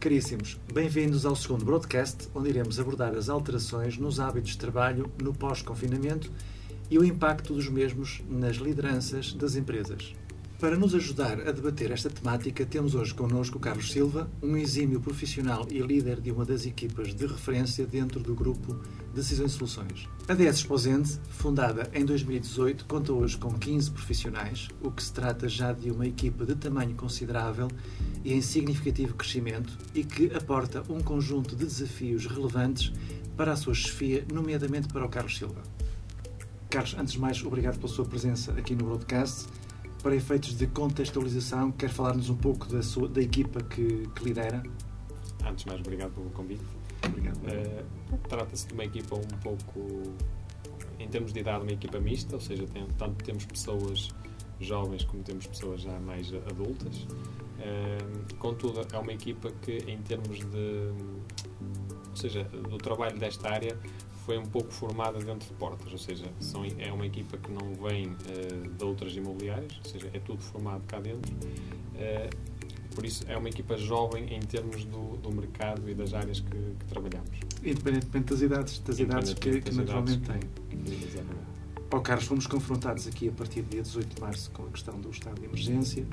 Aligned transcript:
Caríssimos, 0.00 0.56
bem-vindos 0.72 1.26
ao 1.26 1.34
segundo 1.34 1.64
broadcast, 1.64 2.28
onde 2.32 2.50
iremos 2.50 2.78
abordar 2.78 3.16
as 3.16 3.28
alterações 3.28 3.98
nos 3.98 4.20
hábitos 4.20 4.52
de 4.52 4.58
trabalho 4.58 5.10
no 5.20 5.34
pós-confinamento 5.34 6.30
e 6.88 6.96
o 6.96 7.04
impacto 7.04 7.52
dos 7.52 7.68
mesmos 7.68 8.22
nas 8.30 8.58
lideranças 8.58 9.32
das 9.32 9.56
empresas. 9.56 10.14
Para 10.58 10.76
nos 10.76 10.92
ajudar 10.92 11.46
a 11.46 11.52
debater 11.52 11.92
esta 11.92 12.10
temática, 12.10 12.66
temos 12.66 12.96
hoje 12.96 13.14
connosco 13.14 13.58
o 13.58 13.60
Carlos 13.60 13.92
Silva, 13.92 14.28
um 14.42 14.56
exímio 14.56 15.00
profissional 15.00 15.64
e 15.70 15.78
líder 15.78 16.20
de 16.20 16.32
uma 16.32 16.44
das 16.44 16.66
equipas 16.66 17.14
de 17.14 17.26
referência 17.28 17.86
dentro 17.86 18.18
do 18.18 18.34
grupo 18.34 18.76
Decisões 19.14 19.52
e 19.52 19.54
Soluções. 19.54 20.08
A 20.26 20.34
DS 20.34 20.56
Exposente, 20.56 21.20
fundada 21.28 21.88
em 21.94 22.04
2018, 22.04 22.86
conta 22.86 23.12
hoje 23.12 23.38
com 23.38 23.56
15 23.56 23.92
profissionais, 23.92 24.66
o 24.82 24.90
que 24.90 25.00
se 25.00 25.12
trata 25.12 25.48
já 25.48 25.72
de 25.72 25.92
uma 25.92 26.08
equipa 26.08 26.44
de 26.44 26.56
tamanho 26.56 26.96
considerável 26.96 27.68
e 28.24 28.34
em 28.34 28.42
significativo 28.42 29.14
crescimento 29.14 29.78
e 29.94 30.02
que 30.02 30.34
aporta 30.34 30.82
um 30.88 31.00
conjunto 31.00 31.54
de 31.54 31.66
desafios 31.66 32.26
relevantes 32.26 32.92
para 33.36 33.52
a 33.52 33.56
sua 33.56 33.74
chefia, 33.74 34.26
nomeadamente 34.32 34.88
para 34.88 35.06
o 35.06 35.08
Carlos 35.08 35.38
Silva. 35.38 35.62
Carlos, 36.68 36.96
antes 36.98 37.12
de 37.12 37.20
mais, 37.20 37.42
obrigado 37.44 37.78
pela 37.78 37.88
sua 37.88 38.04
presença 38.04 38.52
aqui 38.52 38.74
no 38.74 38.84
broadcast 38.84 39.46
para 40.02 40.14
efeitos 40.14 40.56
de 40.56 40.66
contextualização, 40.66 41.72
quer 41.72 41.90
falar-nos 41.90 42.30
um 42.30 42.36
pouco 42.36 42.66
da, 42.66 42.82
sua, 42.82 43.08
da 43.08 43.20
equipa 43.20 43.62
que, 43.62 44.08
que, 44.14 44.24
lidera? 44.24 44.62
Antes 45.44 45.64
de 45.64 45.70
mais, 45.70 45.80
obrigado 45.80 46.12
pelo 46.12 46.30
convite. 46.30 46.64
Obrigado. 47.04 47.36
Uh, 47.36 48.18
Trata-se 48.28 48.66
de 48.66 48.74
uma 48.74 48.84
equipa 48.84 49.16
um 49.16 49.38
pouco, 49.42 50.14
em 50.98 51.08
termos 51.08 51.32
de 51.32 51.40
idade, 51.40 51.62
uma 51.62 51.72
equipa 51.72 51.98
mista, 51.98 52.34
ou 52.34 52.40
seja, 52.40 52.66
tem, 52.66 52.86
tanto 52.96 53.24
temos 53.24 53.44
pessoas 53.44 54.10
jovens 54.60 55.04
como 55.04 55.22
temos 55.22 55.46
pessoas 55.46 55.82
já 55.82 55.98
mais 56.00 56.32
adultas. 56.32 56.96
Uh, 56.98 58.34
contudo, 58.38 58.86
é 58.92 58.98
uma 58.98 59.12
equipa 59.12 59.50
que, 59.62 59.78
em 59.88 59.98
termos 59.98 60.38
de, 60.38 60.92
ou 62.10 62.16
seja, 62.16 62.44
do 62.44 62.78
trabalho 62.78 63.18
desta 63.18 63.50
área, 63.50 63.76
foi 64.28 64.36
um 64.36 64.44
pouco 64.44 64.70
formada 64.70 65.18
dentro 65.20 65.48
de 65.48 65.54
portas, 65.54 65.90
ou 65.90 65.96
seja, 65.96 66.26
são, 66.38 66.62
é 66.78 66.92
uma 66.92 67.06
equipa 67.06 67.38
que 67.38 67.50
não 67.50 67.72
vem 67.76 68.08
uh, 68.08 68.68
de 68.76 68.84
outras 68.84 69.16
imobiliárias, 69.16 69.80
ou 69.82 69.90
seja, 69.90 70.10
é 70.12 70.18
tudo 70.18 70.42
formado 70.42 70.82
cá 70.86 71.00
dentro. 71.00 71.32
Uh, 71.34 72.28
por 72.94 73.06
isso, 73.06 73.24
é 73.26 73.38
uma 73.38 73.48
equipa 73.48 73.78
jovem 73.78 74.34
em 74.34 74.40
termos 74.40 74.84
do, 74.84 75.16
do 75.16 75.32
mercado 75.32 75.88
e 75.88 75.94
das 75.94 76.12
áreas 76.12 76.40
que, 76.40 76.50
que 76.50 76.84
trabalhamos. 76.90 77.30
Independentemente 77.64 78.26
das 78.26 78.42
idades, 78.42 78.78
das 78.80 78.98
idades 78.98 79.32
que, 79.32 79.62
que 79.62 79.74
naturalmente 79.74 80.20
têm. 80.20 80.40
Ó 81.90 81.96
oh, 81.96 82.00
Carlos, 82.02 82.26
fomos 82.26 82.46
confrontados 82.46 83.06
aqui 83.06 83.30
a 83.30 83.32
partir 83.32 83.62
do 83.62 83.70
dia 83.70 83.80
18 83.80 84.14
de 84.14 84.20
março 84.20 84.50
com 84.50 84.64
a 84.64 84.70
questão 84.70 85.00
do 85.00 85.08
estado 85.08 85.40
de 85.40 85.46
emergência. 85.46 86.06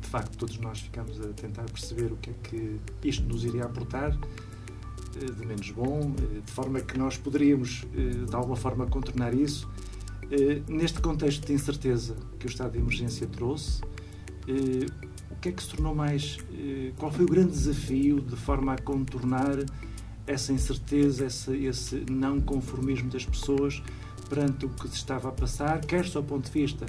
De 0.00 0.08
facto, 0.08 0.36
todos 0.36 0.58
nós 0.58 0.80
ficámos 0.80 1.20
a 1.20 1.28
tentar 1.28 1.62
perceber 1.62 2.10
o 2.10 2.16
que 2.16 2.30
é 2.30 2.34
que 2.42 2.80
isto 3.04 3.22
nos 3.28 3.44
iria 3.44 3.66
aportar 3.66 4.18
de 5.18 5.46
menos 5.46 5.70
bom, 5.70 6.14
eh, 6.18 6.40
de 6.44 6.52
forma 6.52 6.80
que 6.80 6.98
nós 6.98 7.16
poderíamos, 7.16 7.84
eh, 7.94 8.26
de 8.28 8.34
alguma 8.34 8.56
forma, 8.56 8.86
contornar 8.86 9.34
isso. 9.34 9.68
Neste 10.66 11.00
contexto 11.00 11.46
de 11.46 11.52
incerteza 11.52 12.16
que 12.40 12.46
o 12.46 12.48
estado 12.48 12.72
de 12.72 12.78
emergência 12.78 13.26
trouxe, 13.26 13.82
o 15.30 15.36
que 15.36 15.50
é 15.50 15.52
que 15.52 15.62
se 15.62 15.68
tornou 15.68 15.94
mais. 15.94 16.38
Qual 16.96 17.12
foi 17.12 17.24
o 17.26 17.28
grande 17.28 17.50
desafio 17.50 18.20
de 18.20 18.34
forma 18.34 18.72
a 18.72 18.78
contornar 18.78 19.58
essa 20.26 20.52
incerteza, 20.52 21.26
esse, 21.26 21.54
esse 21.66 22.04
não 22.10 22.40
conformismo 22.40 23.10
das 23.10 23.24
pessoas 23.24 23.82
perante 24.28 24.64
o 24.66 24.68
que 24.70 24.88
se 24.88 24.96
estava 24.96 25.28
a 25.28 25.32
passar, 25.32 25.80
quer 25.80 26.04
do 26.08 26.22
ponto 26.22 26.50
de 26.50 26.60
vista 26.60 26.86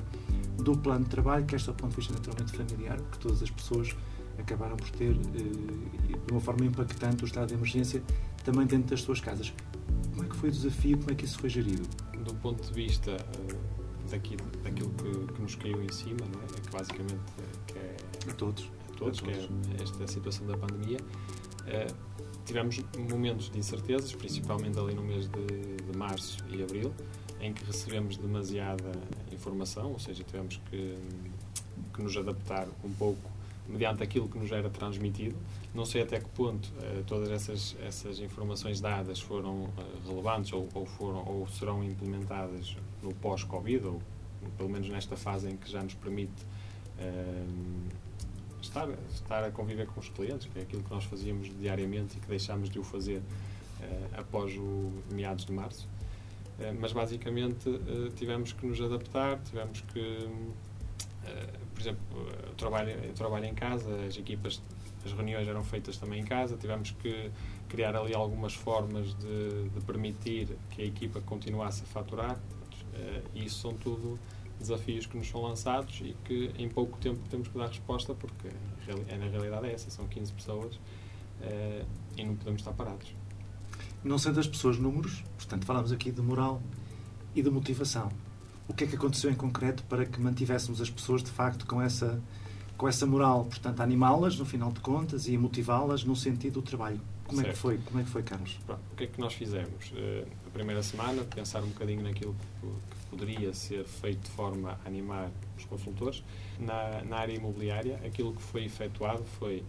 do 0.57 0.77
plano 0.77 1.03
de 1.03 1.09
trabalho, 1.09 1.45
quer 1.45 1.59
do 1.59 1.73
ponto 1.73 1.91
de 1.91 1.97
vista 1.97 2.13
naturalmente 2.13 2.55
familiar, 2.55 2.97
porque 2.97 3.19
todas 3.19 3.43
as 3.43 3.49
pessoas 3.49 3.95
acabaram 4.37 4.75
por 4.75 4.89
ter, 4.91 5.11
eh, 5.11 6.17
de 6.25 6.31
uma 6.31 6.41
forma 6.41 6.65
impactante, 6.65 7.23
o 7.23 7.25
estado 7.25 7.47
de 7.47 7.53
emergência 7.53 8.01
também 8.43 8.65
dentro 8.65 8.91
das 8.91 9.01
suas 9.01 9.19
casas. 9.19 9.53
Como 10.11 10.23
é 10.23 10.29
que 10.29 10.35
foi 10.35 10.49
o 10.49 10.51
desafio? 10.51 10.97
Como 10.97 11.11
é 11.11 11.15
que 11.15 11.25
isso 11.25 11.39
foi 11.39 11.49
gerido? 11.49 11.87
Do 12.23 12.33
ponto 12.35 12.63
de 12.63 12.73
vista 12.73 13.11
eh, 13.11 13.55
daqui, 14.09 14.37
daquilo 14.63 14.89
que, 14.91 15.33
que 15.33 15.41
nos 15.41 15.55
caiu 15.55 15.81
em 15.83 15.91
cima, 15.91 16.19
é? 16.21 16.57
é 16.57 16.61
que 16.61 16.69
basicamente 16.71 17.21
eh, 17.39 17.43
que 17.67 17.77
é, 17.77 18.31
a 18.31 18.33
todos, 18.33 18.63
a 18.63 18.97
todos, 18.97 19.19
a 19.19 19.21
todos. 19.21 19.21
que 19.21 19.31
é 19.31 19.83
esta 19.83 20.07
situação 20.07 20.47
da 20.47 20.57
pandemia, 20.57 20.99
tivemos 22.45 22.79
momentos 23.09 23.49
de 23.49 23.57
incertezas, 23.57 24.13
principalmente 24.13 24.77
ali 24.77 24.93
no 24.93 25.01
mês 25.01 25.27
de, 25.27 25.77
de 25.77 25.97
março 25.97 26.37
e 26.47 26.61
abril, 26.61 26.93
em 27.41 27.53
que 27.53 27.65
recebemos 27.65 28.17
demasiada 28.17 28.91
informação, 29.31 29.91
ou 29.91 29.99
seja, 29.99 30.23
tivemos 30.23 30.61
que, 30.69 30.97
que 31.93 32.01
nos 32.01 32.15
adaptar 32.15 32.67
um 32.83 32.91
pouco 32.93 33.34
mediante 33.67 34.03
aquilo 34.03 34.27
que 34.29 34.37
nos 34.37 34.51
era 34.51 34.69
transmitido. 34.69 35.35
Não 35.73 35.85
sei 35.85 36.03
até 36.03 36.19
que 36.19 36.29
ponto 36.29 36.67
uh, 36.67 37.03
todas 37.05 37.29
essas, 37.29 37.75
essas 37.85 38.19
informações 38.19 38.79
dadas 38.79 39.19
foram 39.19 39.63
uh, 39.63 39.71
relevantes 40.07 40.53
ou, 40.53 40.67
ou, 40.73 40.85
foram, 40.85 41.25
ou 41.25 41.47
serão 41.47 41.83
implementadas 41.83 42.75
no 43.01 43.13
pós-Covid, 43.15 43.85
ou 43.85 44.01
pelo 44.57 44.69
menos 44.69 44.87
nesta 44.89 45.15
fase 45.15 45.49
em 45.49 45.57
que 45.57 45.69
já 45.69 45.81
nos 45.81 45.95
permite 45.95 46.43
uh, 46.99 47.89
estar, 48.61 48.87
estar 49.13 49.43
a 49.43 49.51
conviver 49.51 49.87
com 49.87 49.99
os 49.99 50.09
clientes, 50.09 50.47
que 50.51 50.59
é 50.59 50.61
aquilo 50.61 50.83
que 50.83 50.91
nós 50.91 51.03
fazíamos 51.05 51.49
diariamente 51.59 52.17
e 52.17 52.19
que 52.19 52.27
deixámos 52.27 52.69
de 52.69 52.79
o 52.79 52.83
fazer 52.83 53.21
após 54.17 54.55
o 54.57 54.91
meados 55.11 55.45
de 55.45 55.51
março. 55.51 55.87
mas 56.79 56.91
basicamente 56.91 57.69
tivemos 58.15 58.51
que 58.51 58.65
nos 58.65 58.81
adaptar, 58.81 59.37
tivemos 59.43 59.81
que 59.81 60.27
por 61.73 61.81
exemplo, 61.81 62.01
eu 62.47 62.53
trabalho, 62.55 62.91
eu 62.91 63.13
trabalho 63.13 63.45
em 63.45 63.53
casa, 63.53 63.89
as 64.07 64.17
equipas, 64.17 64.61
as 65.05 65.11
reuniões 65.11 65.47
eram 65.47 65.63
feitas 65.63 65.97
também 65.97 66.21
em 66.21 66.23
casa, 66.23 66.55
tivemos 66.57 66.91
que 66.91 67.31
criar 67.67 67.95
ali 67.95 68.15
algumas 68.15 68.53
formas 68.53 69.13
de, 69.15 69.69
de 69.69 69.81
permitir 69.85 70.57
que 70.71 70.81
a 70.81 70.85
equipa 70.85 71.21
continuasse 71.21 71.83
a 71.83 71.85
faturar. 71.85 72.37
Uh, 72.37 73.37
isso 73.37 73.59
são 73.59 73.73
tudo 73.73 74.17
desafios 74.57 75.05
que 75.05 75.17
nos 75.17 75.27
são 75.27 75.41
lançados 75.41 75.99
e 76.01 76.15
que 76.23 76.51
em 76.57 76.69
pouco 76.69 76.97
tempo 76.97 77.19
temos 77.29 77.49
que 77.49 77.57
dar 77.57 77.67
resposta, 77.67 78.13
porque 78.13 78.47
é, 79.09 79.17
na 79.17 79.25
realidade 79.25 79.67
é 79.67 79.73
essa, 79.73 79.89
são 79.89 80.07
15 80.07 80.31
pessoas 80.31 80.79
e 82.15 82.23
não 82.23 82.35
podemos 82.37 82.61
estar 82.61 82.71
parados. 82.71 83.13
Não 84.01 84.17
sendo 84.17 84.39
as 84.39 84.47
pessoas 84.47 84.77
números, 84.77 85.23
portanto, 85.35 85.65
falamos 85.65 85.91
aqui 85.91 86.09
de 86.09 86.21
moral 86.21 86.61
e 87.35 87.41
de 87.41 87.49
motivação 87.49 88.09
o 88.67 88.73
que 88.73 88.83
é 88.83 88.87
que 88.87 88.95
aconteceu 88.95 89.29
em 89.31 89.35
concreto 89.35 89.83
para 89.83 90.05
que 90.05 90.19
mantivéssemos 90.19 90.81
as 90.81 90.89
pessoas 90.89 91.23
de 91.23 91.29
facto 91.29 91.65
com 91.65 91.81
essa 91.81 92.21
com 92.77 92.87
essa 92.87 93.05
moral, 93.05 93.45
portanto, 93.45 93.79
animá-las 93.81 94.37
no 94.37 94.45
final 94.45 94.71
de 94.71 94.81
contas 94.81 95.27
e 95.27 95.37
motivá-las 95.37 96.03
no 96.03 96.15
sentido 96.15 96.55
do 96.55 96.61
trabalho. 96.61 96.99
Como 97.25 97.37
certo. 97.37 97.49
é 97.49 97.53
que 97.53 97.57
foi? 97.57 97.77
Como 97.77 97.99
é 97.99 98.03
que 98.03 98.09
foi, 98.09 98.23
Carlos? 98.23 98.59
Pronto, 98.65 98.81
o 98.91 98.95
que 98.95 99.05
é 99.05 99.07
que 99.07 99.19
nós 99.19 99.33
fizemos? 99.33 99.91
Uh, 99.91 100.27
a 100.45 100.49
primeira 100.51 100.83
semana, 100.83 101.23
pensar 101.23 101.63
um 101.63 101.69
bocadinho 101.69 102.03
naquilo 102.03 102.35
que, 102.35 102.67
que, 102.67 103.05
poderia 103.09 103.53
ser 103.53 103.85
feito 103.85 104.19
de 104.23 104.29
forma 104.31 104.77
a 104.83 104.87
animar 104.87 105.31
os 105.57 105.65
consultores. 105.65 106.23
Na, 106.59 107.01
na 107.03 107.17
área 107.17 107.33
imobiliária, 107.33 107.99
aquilo 108.05 108.33
que 108.33 108.41
foi 108.41 108.65
efetuado 108.65 109.23
foi 109.39 109.63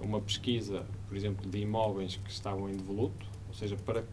uma 0.00 0.20
pesquisa, 0.20 0.86
por 1.06 1.16
exemplo, 1.16 1.48
de 1.48 1.58
imóveis 1.58 2.16
que 2.16 2.30
estavam 2.30 2.68
em 2.68 2.76
devoluto, 2.76 3.26
ou 3.48 3.54
seja, 3.54 3.76
para 3.76 4.02
que 4.02 4.08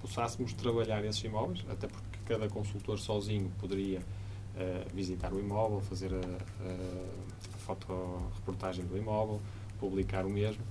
possássemos 0.00 0.52
trabalhar 0.54 1.04
esses 1.04 1.22
imóveis, 1.22 1.64
até 1.68 1.86
porque 1.86 2.11
cada 2.22 2.48
consultor 2.48 2.98
sozinho 2.98 3.50
poderia 3.58 4.00
uh, 4.00 4.94
visitar 4.94 5.32
o 5.32 5.40
imóvel, 5.40 5.80
fazer 5.80 6.12
a, 6.14 6.18
a, 6.18 7.58
fotoreportagem 7.58 8.84
do 8.84 8.96
imóvel, 8.96 9.40
publicar 9.78 10.24
o 10.24 10.30
mesmo. 10.30 10.62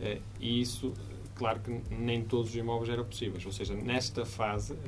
Uh, 0.00 0.20
e 0.40 0.60
isso, 0.60 0.92
claro 1.34 1.60
que 1.60 1.70
nem 1.94 2.22
todos 2.22 2.50
os 2.50 2.56
imóveis 2.56 2.90
eram 2.90 3.04
possíveis. 3.04 3.44
Ou 3.44 3.52
seja, 3.52 3.74
nesta 3.74 4.24
fase, 4.24 4.72
uh, 4.72 4.78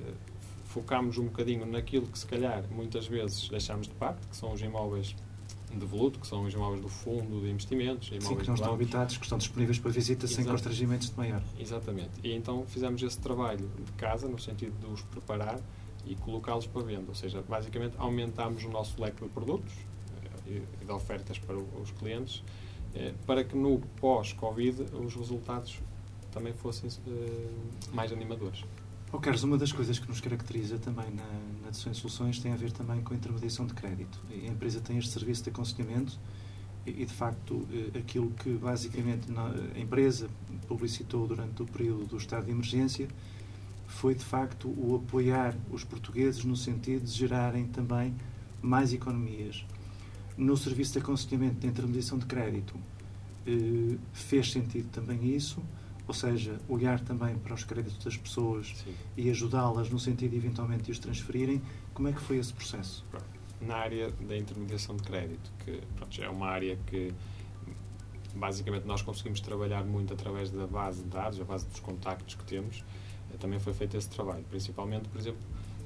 focámos 0.64 1.18
um 1.18 1.24
bocadinho 1.24 1.66
naquilo 1.66 2.06
que, 2.06 2.18
se 2.18 2.26
calhar, 2.26 2.64
muitas 2.70 3.06
vezes 3.06 3.48
deixámos 3.48 3.88
de 3.88 3.94
parte, 3.94 4.26
que 4.26 4.36
são 4.36 4.52
os 4.52 4.60
imóveis 4.60 5.14
de 5.78 5.86
voluto, 5.86 6.18
que 6.18 6.26
são 6.26 6.42
os 6.44 6.52
imóveis 6.52 6.80
do 6.80 6.88
fundo 6.88 7.40
de 7.40 7.50
investimentos. 7.50 8.08
Imóveis 8.08 8.28
Sim, 8.28 8.36
que 8.36 8.46
não 8.48 8.54
estão 8.54 8.74
habitados, 8.74 9.16
que 9.16 9.24
estão 9.24 9.38
disponíveis 9.38 9.78
para 9.78 9.90
visita 9.90 10.26
Exato. 10.26 10.42
sem 10.42 10.44
constrangimentos 10.44 11.10
de 11.10 11.16
maior. 11.16 11.42
Exatamente. 11.58 12.10
E 12.24 12.32
então 12.32 12.64
fizemos 12.66 13.02
esse 13.02 13.18
trabalho 13.18 13.68
de 13.84 13.92
casa, 13.92 14.28
no 14.28 14.38
sentido 14.38 14.78
de 14.80 14.86
os 14.86 15.02
preparar 15.02 15.60
e 16.06 16.14
colocá-los 16.14 16.66
para 16.66 16.82
venda. 16.82 17.06
Ou 17.08 17.14
seja, 17.14 17.42
basicamente 17.42 17.94
aumentamos 17.98 18.64
o 18.64 18.68
nosso 18.68 19.00
leque 19.00 19.22
de 19.22 19.30
produtos 19.30 19.72
eh, 20.46 20.62
e 20.80 20.84
de 20.84 20.92
ofertas 20.92 21.38
para 21.38 21.56
os 21.56 21.90
clientes 21.92 22.42
eh, 22.94 23.14
para 23.26 23.44
que 23.44 23.56
no 23.56 23.80
pós-Covid 24.00 24.82
os 24.94 25.14
resultados 25.14 25.78
também 26.32 26.52
fossem 26.52 26.90
eh, 27.06 27.48
mais 27.92 28.12
animadores. 28.12 28.64
Oh, 29.12 29.18
Carlos, 29.18 29.42
uma 29.42 29.58
das 29.58 29.72
coisas 29.72 29.98
que 29.98 30.08
nos 30.08 30.20
caracteriza 30.20 30.78
também 30.78 31.10
na, 31.10 31.26
na 31.62 31.70
Decisões 31.70 31.96
Soluções 31.96 32.38
tem 32.38 32.52
a 32.52 32.56
ver 32.56 32.70
também 32.70 33.02
com 33.02 33.12
a 33.12 33.16
intermediação 33.16 33.66
de 33.66 33.74
crédito. 33.74 34.20
A 34.30 34.46
empresa 34.46 34.80
tem 34.80 34.98
este 34.98 35.10
serviço 35.10 35.42
de 35.42 35.50
aconselhamento 35.50 36.16
e, 36.86 37.04
de 37.04 37.12
facto, 37.12 37.66
aquilo 37.98 38.30
que 38.30 38.50
basicamente 38.52 39.26
a 39.74 39.78
empresa 39.78 40.30
publicitou 40.68 41.26
durante 41.26 41.60
o 41.60 41.66
período 41.66 42.06
do 42.06 42.16
estado 42.16 42.46
de 42.46 42.52
emergência 42.52 43.08
foi 43.90 44.14
de 44.14 44.24
facto 44.24 44.68
o 44.68 44.96
apoiar 44.96 45.54
os 45.70 45.84
portugueses 45.84 46.44
no 46.44 46.56
sentido 46.56 47.04
de 47.04 47.10
gerarem 47.10 47.66
também 47.66 48.14
mais 48.62 48.92
economias. 48.92 49.66
No 50.36 50.56
serviço 50.56 50.94
de 50.94 51.00
aconselhamento 51.00 51.56
de 51.56 51.66
intermediação 51.66 52.16
de 52.18 52.24
crédito, 52.24 52.74
eh, 53.46 53.98
fez 54.12 54.52
sentido 54.52 54.88
também 54.90 55.34
isso, 55.34 55.62
ou 56.06 56.14
seja, 56.14 56.58
olhar 56.68 57.00
também 57.00 57.36
para 57.36 57.52
os 57.52 57.64
créditos 57.64 58.02
das 58.02 58.16
pessoas 58.16 58.72
Sim. 58.84 58.94
e 59.16 59.28
ajudá-las 59.28 59.90
no 59.90 59.98
sentido 59.98 60.30
de 60.30 60.36
eventualmente 60.36 60.90
os 60.90 60.98
transferirem. 60.98 61.60
Como 61.92 62.08
é 62.08 62.12
que 62.12 62.20
foi 62.20 62.38
esse 62.38 62.52
processo? 62.52 63.04
Na 63.60 63.76
área 63.76 64.10
da 64.10 64.36
intermediação 64.36 64.96
de 64.96 65.02
crédito, 65.02 65.52
que 65.64 65.80
pronto, 65.96 66.22
é 66.22 66.28
uma 66.28 66.46
área 66.46 66.78
que 66.86 67.12
basicamente 68.34 68.86
nós 68.86 69.02
conseguimos 69.02 69.40
trabalhar 69.40 69.84
muito 69.84 70.14
através 70.14 70.50
da 70.50 70.66
base 70.66 71.02
de 71.02 71.08
dados, 71.08 71.40
a 71.40 71.44
base 71.44 71.66
dos 71.66 71.80
contactos 71.80 72.34
que 72.36 72.44
temos, 72.44 72.84
também 73.38 73.58
foi 73.58 73.72
feito 73.72 73.96
esse 73.96 74.08
trabalho. 74.08 74.44
Principalmente, 74.48 75.08
por 75.08 75.18
exemplo, 75.18 75.40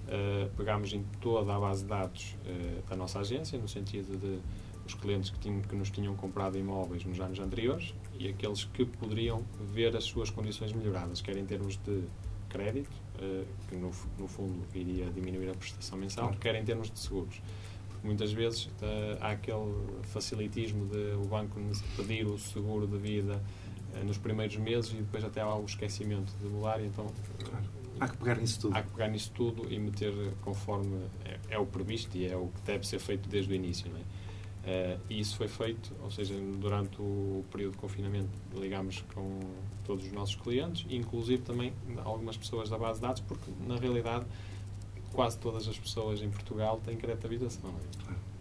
uh, 0.05 0.51
pegámos 0.57 0.93
em 0.93 1.03
toda 1.21 1.55
a 1.55 1.59
base 1.59 1.83
de 1.83 1.89
dados 1.89 2.37
uh, 2.45 2.89
da 2.89 2.97
nossa 2.97 3.21
agência, 3.21 3.59
no 3.59 3.69
sentido 3.69 4.17
de 4.19 4.41
os 4.87 4.95
clientes 4.95 5.31
que, 5.31 5.39
tinham, 5.39 5.63
que 5.63 5.75
nos 5.75 5.91
tinham 5.91 6.15
comprado 6.15 6.59
imóveis 6.59 7.05
nos 7.05 7.19
anos 7.19 7.39
anteriores 7.39 7.95
e 8.19 8.29
aqueles 8.29 8.65
que 8.65 8.85
poderiam 8.85 9.43
ver 9.73 9.97
as 9.97 10.05
suas 10.05 10.29
condições 10.29 10.75
melhoradas, 10.75 11.23
quer 11.23 11.39
em 11.39 11.47
termos 11.47 11.79
de 11.79 12.05
crédito, 12.51 12.91
uh, 13.19 13.47
que 13.69 13.77
no, 13.77 13.91
no, 14.19 14.29
fundo 14.29 14.63
iria 14.75 15.07
diminuir 15.11 15.49
a 15.51 15.55
prestação 15.55 15.99
mensal, 15.99 16.27
claro. 16.27 16.41
quer 16.41 16.55
em 16.55 16.65
termos 16.65 16.91
de 16.91 16.99
seguros. 16.99 17.41
Porque 17.89 18.07
muitas 18.07 18.33
vezes 18.33 18.69
há 19.21 19.31
aquele 19.31 19.73
facilitismo 20.03 20.87
de 20.87 21.15
o 21.15 21.27
banco 21.27 21.59
pedir 21.97 22.27
o 22.27 22.39
seguro 22.39 22.87
de 22.87 22.99
vida 22.99 23.41
nos 24.03 24.19
primeiros 24.19 24.57
meses 24.57 24.93
e 24.93 24.97
depois 24.97 25.25
até 25.25 25.41
há 25.41 25.55
o 25.55 25.65
esquecimento 25.65 26.33
de 26.41 26.47
mudar, 26.47 26.83
então 26.83 27.07
claro. 27.39 27.65
há 28.01 28.09
que 28.09 28.17
pegar 28.17 28.37
nisso 28.37 28.61
tudo. 28.61 28.77
Há 28.77 28.83
que 28.83 28.91
pegar 28.91 29.09
nisso 29.09 29.31
tudo 29.35 29.73
e 29.73 29.79
meter 29.79 30.13
conforme 30.43 31.07
é, 31.25 31.39
é 31.51 31.59
o 31.59 31.67
previsto 31.67 32.17
e 32.17 32.27
é 32.27 32.37
o 32.37 32.49
que 32.49 32.63
deve 32.63 32.87
ser 32.87 32.99
feito 32.99 33.29
desde 33.29 33.53
o 33.53 33.55
início. 33.55 33.91
Não 33.91 33.99
é? 33.99 34.03
Uh, 34.65 34.99
e 35.11 35.21
isso 35.21 35.37
foi 35.37 35.47
feito, 35.47 35.95
ou 36.03 36.11
seja, 36.11 36.35
durante 36.59 36.97
o 36.99 37.45
período 37.53 37.73
de 37.73 37.79
confinamento 37.79 38.31
ligámos 38.55 39.05
com 39.15 39.39
todos 39.85 40.07
os 40.07 40.13
nossos 40.13 40.37
clientes, 40.37 40.87
inclusive 40.89 41.43
também 41.43 41.71
algumas 42.03 42.35
pessoas 42.39 42.71
da 42.71 42.79
base 42.79 42.99
de 42.99 43.07
dados, 43.07 43.21
porque 43.21 43.51
na 43.67 43.77
realidade 43.77 44.25
quase 45.13 45.39
todas 45.39 45.69
as 45.69 45.79
pessoas 45.79 46.23
em 46.23 46.31
Portugal 46.31 46.81
têm 46.83 46.97
crédito 46.97 47.21
de 47.21 47.27
habitação. 47.27 47.71
É? 47.71 48.13
Uh, 48.13 48.34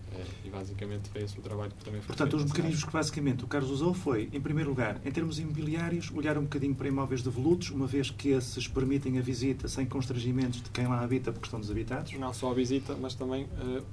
e 0.46 0.50
basicamente 0.50 1.10
foi 1.10 1.24
esse 1.24 1.38
o 1.38 1.42
trabalho 1.42 1.72
que 1.72 1.84
também 1.84 2.02
foi 2.02 2.16
Portanto, 2.16 2.38
os 2.38 2.46
mecanismos 2.46 2.84
que 2.84 2.92
basicamente 2.92 3.44
o 3.44 3.48
Carlos 3.48 3.72
usou 3.72 3.94
foi, 3.94 4.30
em 4.32 4.42
primeiro 4.42 4.70
lugar, 4.70 5.00
em 5.06 5.12
termos 5.12 5.40
imobiliários, 5.40 6.12
olhar 6.12 6.38
um 6.38 6.44
bocadinho 6.44 6.76
para 6.76 6.88
imóveis 6.88 7.22
devolutos, 7.22 7.70
uma 7.70 7.88
vez 7.88 8.10
que 8.10 8.30
esses 8.30 8.68
permitem 8.68 9.18
a 9.20 9.22
visita 9.22 9.68
sem 9.68 9.86
constrangimentos 9.86 10.62
de 10.62 10.70
quem 10.70 10.88
lá 10.88 11.02
habita 11.02 11.32
porque 11.32 11.48
estão 11.48 11.60
desabitados. 11.60 12.14
Não 12.14 12.34
só 12.34 12.52
a 12.52 12.54
visita, 12.54 12.96
mas 13.00 13.16
também 13.16 13.44
uh, 13.46 13.84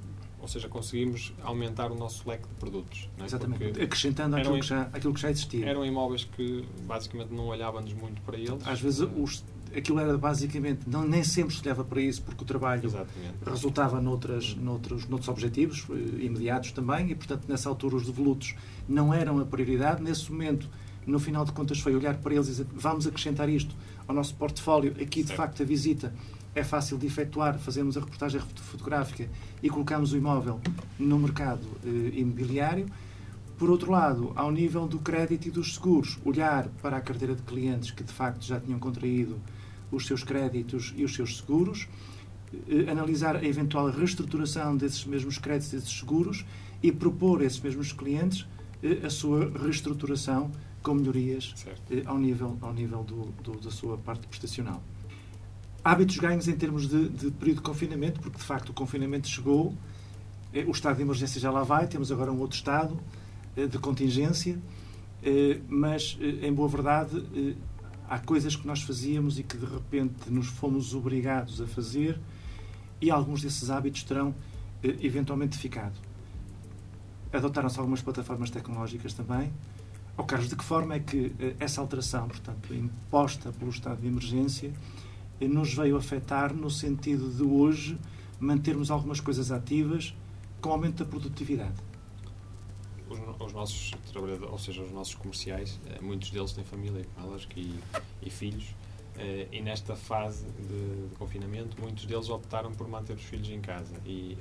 ou 0.40 0.48
seja, 0.48 0.68
conseguimos 0.68 1.32
aumentar 1.42 1.92
o 1.92 1.94
nosso 1.94 2.28
leque 2.28 2.48
de 2.48 2.54
produtos. 2.54 3.08
É? 3.18 3.24
Exatamente, 3.24 3.64
Porque 3.64 3.82
acrescentando 3.82 4.36
aquilo, 4.36 4.58
que 4.58 4.66
já, 4.66 4.82
aquilo 4.92 5.14
que 5.14 5.20
já 5.20 5.30
existia. 5.30 5.66
Eram 5.66 5.84
imóveis 5.84 6.24
que 6.24 6.66
basicamente 6.84 7.30
não 7.30 7.46
olhávamos 7.46 7.92
muito 7.92 8.22
para 8.22 8.38
eles. 8.38 8.66
Às 8.66 8.80
vezes 8.80 9.00
os, 9.00 9.44
aquilo 9.76 9.98
era 10.00 10.16
basicamente, 10.16 10.82
não, 10.86 11.06
nem 11.06 11.22
sempre 11.22 11.54
se 11.54 11.62
olhava 11.62 11.84
para 11.84 12.00
isso, 12.00 12.22
porque 12.22 12.42
o 12.42 12.46
trabalho 12.46 12.86
Exatamente. 12.86 13.34
resultava 13.44 14.00
noutras, 14.00 14.54
noutros, 14.54 15.08
noutros 15.08 15.28
objetivos 15.28 15.86
eh, 15.90 16.24
imediatos 16.24 16.72
também, 16.72 17.10
e 17.10 17.14
portanto 17.14 17.44
nessa 17.48 17.68
altura 17.68 17.96
os 17.96 18.06
devolutos 18.06 18.54
não 18.88 19.12
eram 19.14 19.38
a 19.38 19.44
prioridade. 19.44 20.02
Nesse 20.02 20.30
momento, 20.30 20.68
no 21.06 21.18
final 21.18 21.44
de 21.44 21.52
contas, 21.52 21.78
foi 21.78 21.94
olhar 21.94 22.16
para 22.18 22.34
eles 22.34 22.48
e 22.48 22.50
dizer 22.50 22.66
vamos 22.72 23.06
acrescentar 23.06 23.48
isto 23.48 23.74
ao 24.06 24.14
nosso 24.14 24.34
portfólio. 24.34 24.92
Aqui, 24.92 25.22
de 25.22 25.28
certo. 25.28 25.36
facto, 25.36 25.62
a 25.62 25.66
visita 25.66 26.12
é 26.54 26.64
fácil 26.64 26.98
de 26.98 27.06
efetuar, 27.06 27.58
fazemos 27.58 27.96
a 27.96 28.00
reportagem 28.00 28.40
fotográfica 28.40 29.28
e 29.62 29.70
colocamos 29.70 30.12
o 30.12 30.16
imóvel 30.16 30.60
no 30.98 31.18
mercado 31.18 31.66
eh, 31.84 32.18
imobiliário. 32.18 32.86
Por 33.56 33.70
outro 33.70 33.92
lado, 33.92 34.32
ao 34.34 34.50
nível 34.50 34.88
do 34.88 34.98
crédito 34.98 35.46
e 35.46 35.50
dos 35.50 35.74
seguros, 35.74 36.18
olhar 36.24 36.68
para 36.82 36.96
a 36.96 37.00
carteira 37.00 37.34
de 37.34 37.42
clientes 37.42 37.90
que 37.90 38.02
de 38.02 38.12
facto 38.12 38.42
já 38.42 38.58
tinham 38.58 38.78
contraído 38.78 39.36
os 39.90 40.06
seus 40.06 40.22
créditos 40.22 40.94
e 40.96 41.04
os 41.04 41.14
seus 41.14 41.38
seguros, 41.38 41.88
eh, 42.68 42.90
analisar 42.90 43.36
a 43.36 43.44
eventual 43.44 43.90
reestruturação 43.90 44.76
desses 44.76 45.04
mesmos 45.04 45.38
créditos 45.38 45.72
e 45.72 45.76
desses 45.76 45.98
seguros 45.98 46.44
e 46.82 46.90
propor 46.90 47.42
a 47.42 47.44
esses 47.44 47.60
mesmos 47.60 47.92
clientes 47.92 48.46
eh, 48.82 49.04
a 49.04 49.10
sua 49.10 49.50
reestruturação 49.50 50.50
com 50.82 50.94
melhorias 50.94 51.54
eh, 51.90 52.02
ao 52.06 52.18
nível, 52.18 52.58
ao 52.60 52.72
nível 52.72 53.04
do, 53.04 53.26
do, 53.42 53.60
da 53.60 53.70
sua 53.70 53.96
parte 53.98 54.26
prestacional. 54.26 54.82
Hábitos 55.84 56.18
ganhos 56.18 56.48
em 56.48 56.56
termos 56.56 56.88
de, 56.88 57.08
de, 57.08 57.30
período 57.30 57.58
de 57.58 57.62
confinamento, 57.62 58.20
porque 58.20 58.38
de 58.38 58.44
facto 58.44 58.70
o 58.70 58.72
confinamento 58.72 59.28
chegou, 59.28 59.74
o 60.66 60.70
estado 60.72 60.96
de 60.96 61.02
emergência 61.02 61.40
já 61.40 61.50
lá 61.50 61.62
vai, 61.62 61.86
temos 61.86 62.10
agora 62.10 62.30
um 62.30 62.40
outro 62.40 62.56
estado 62.56 62.98
de 63.54 63.78
contingência, 63.78 64.58
mas 65.68 66.18
em 66.42 66.52
boa 66.52 66.68
verdade 66.68 67.24
há 68.10 68.18
coisas 68.18 68.56
que 68.56 68.66
nós 68.66 68.82
fazíamos 68.82 69.38
e 69.38 69.44
que 69.44 69.56
de 69.56 69.64
repente 69.64 70.28
nos 70.28 70.48
fomos 70.48 70.94
obrigados 70.94 71.60
a 71.60 71.66
fazer 71.66 72.18
e 73.00 73.08
alguns 73.08 73.40
desses 73.40 73.70
hábitos 73.70 74.02
terão 74.02 74.34
eventualmente 74.82 75.56
ficado. 75.56 75.94
Adotaram-se 77.32 77.78
algumas 77.78 78.02
plataformas 78.02 78.50
tecnológicas 78.50 79.14
também. 79.14 79.52
Ao 80.16 80.24
Carlos, 80.24 80.48
de 80.48 80.56
que 80.56 80.64
forma 80.64 80.96
é 80.96 80.98
que 80.98 81.32
essa 81.60 81.80
alteração, 81.80 82.26
portanto, 82.26 82.74
imposta 82.74 83.52
pelo 83.52 83.70
estado 83.70 84.00
de 84.00 84.08
emergência, 84.08 84.72
nos 85.40 85.72
veio 85.72 85.96
afetar 85.96 86.52
no 86.52 86.68
sentido 86.68 87.30
de 87.30 87.44
hoje 87.44 87.96
mantermos 88.40 88.90
algumas 88.90 89.20
coisas 89.20 89.52
ativas 89.52 90.14
com 90.60 90.70
aumento 90.70 91.04
da 91.04 91.08
produtividade. 91.08 91.80
Os, 93.10 93.46
os 93.46 93.52
nossos 93.52 93.90
trabalhadores, 94.12 94.52
ou 94.52 94.58
seja, 94.58 94.82
os 94.82 94.92
nossos 94.92 95.14
comerciais, 95.16 95.80
eh, 95.86 95.98
muitos 96.00 96.30
deles 96.30 96.52
têm 96.52 96.64
família, 96.64 97.04
e, 97.56 97.74
e 98.22 98.30
filhos, 98.30 98.74
eh, 99.18 99.48
e 99.52 99.60
nesta 99.60 99.96
fase 99.96 100.46
de, 100.46 101.08
de, 101.08 101.16
confinamento, 101.16 101.76
muitos 101.80 102.06
deles 102.06 102.30
optaram 102.30 102.72
por 102.72 102.88
manter 102.88 103.14
os 103.14 103.22
filhos 103.22 103.50
em 103.50 103.60
casa. 103.60 103.94
E 104.06 104.38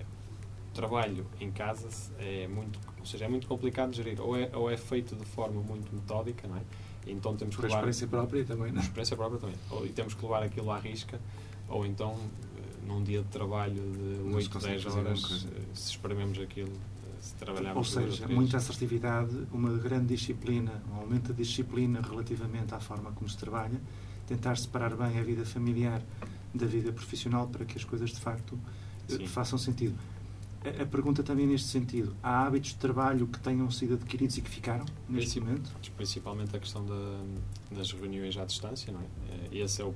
o 0.69 0.73
trabalho 0.73 1.25
em 1.39 1.51
casa 1.51 1.89
é 2.19 2.47
muito, 2.47 2.79
ou 2.99 3.05
seja, 3.05 3.25
é 3.25 3.27
muito 3.27 3.47
complicado 3.47 3.91
de 3.91 3.97
gerir. 3.97 4.21
Ou 4.21 4.37
é, 4.37 4.49
ou 4.53 4.69
é 4.69 4.77
feito 4.77 5.15
de 5.15 5.25
forma 5.25 5.61
muito 5.61 5.93
metódica, 5.93 6.47
não 6.47 6.57
é? 6.57 6.61
Então 7.07 7.35
temos 7.35 7.55
que 7.55 7.61
Por 7.61 7.67
levar... 7.67 7.79
experiência 7.79 8.07
própria 8.07 8.45
também, 8.45 8.71
não 8.71 8.79
é? 8.79 8.83
experiência 8.83 9.17
própria 9.17 9.39
também. 9.39 9.55
Ou, 9.71 9.85
e 9.85 9.89
temos 9.89 10.13
que 10.13 10.21
levar 10.21 10.43
aquilo 10.43 10.71
à 10.71 10.79
risca, 10.79 11.19
ou 11.67 11.85
então, 11.85 12.15
eh, 12.55 12.87
num 12.87 13.03
dia 13.03 13.21
de 13.21 13.27
trabalho 13.29 13.75
de 13.75 14.33
8, 14.33 14.59
10 14.59 14.85
horas, 14.85 15.47
se 15.73 15.91
esprememos 15.91 16.39
aquilo, 16.39 16.71
se. 17.21 17.35
Ou 17.75 17.83
seja, 17.83 18.27
muita 18.27 18.57
assertividade, 18.57 19.47
uma 19.51 19.77
grande 19.77 20.15
disciplina, 20.15 20.81
um 20.91 20.95
aumento 20.95 21.33
da 21.33 21.33
disciplina 21.33 22.01
relativamente 22.01 22.73
à 22.73 22.79
forma 22.79 23.11
como 23.11 23.29
se 23.29 23.37
trabalha, 23.37 23.79
tentar 24.27 24.57
separar 24.57 24.95
bem 24.95 25.19
a 25.19 25.23
vida 25.23 25.45
familiar 25.45 26.01
da 26.53 26.65
vida 26.65 26.91
profissional 26.91 27.47
para 27.47 27.65
que 27.65 27.77
as 27.77 27.83
coisas, 27.83 28.09
de 28.11 28.19
facto, 28.19 28.57
Sim. 29.07 29.27
façam 29.27 29.57
sentido 29.57 29.95
a 30.81 30.85
pergunta 30.85 31.23
também 31.23 31.47
neste 31.47 31.67
sentido. 31.69 32.15
Há 32.21 32.45
hábitos 32.45 32.71
de 32.71 32.77
trabalho 32.77 33.27
que 33.27 33.39
tenham 33.39 33.69
sido 33.71 33.93
adquiridos 33.93 34.37
e 34.37 34.41
que 34.41 34.49
ficaram 34.49 34.85
neste 35.07 35.39
momento? 35.39 35.71
Principalmente 35.95 36.55
a 36.55 36.59
questão 36.59 36.85
da, 36.85 37.23
das 37.71 37.91
reuniões 37.93 38.35
à 38.37 38.43
distância, 38.43 38.91
não 38.91 38.99
é? 38.99 39.03
Eh, 39.53 39.59
esse 39.59 39.81
é 39.81 39.85
o 39.85 39.93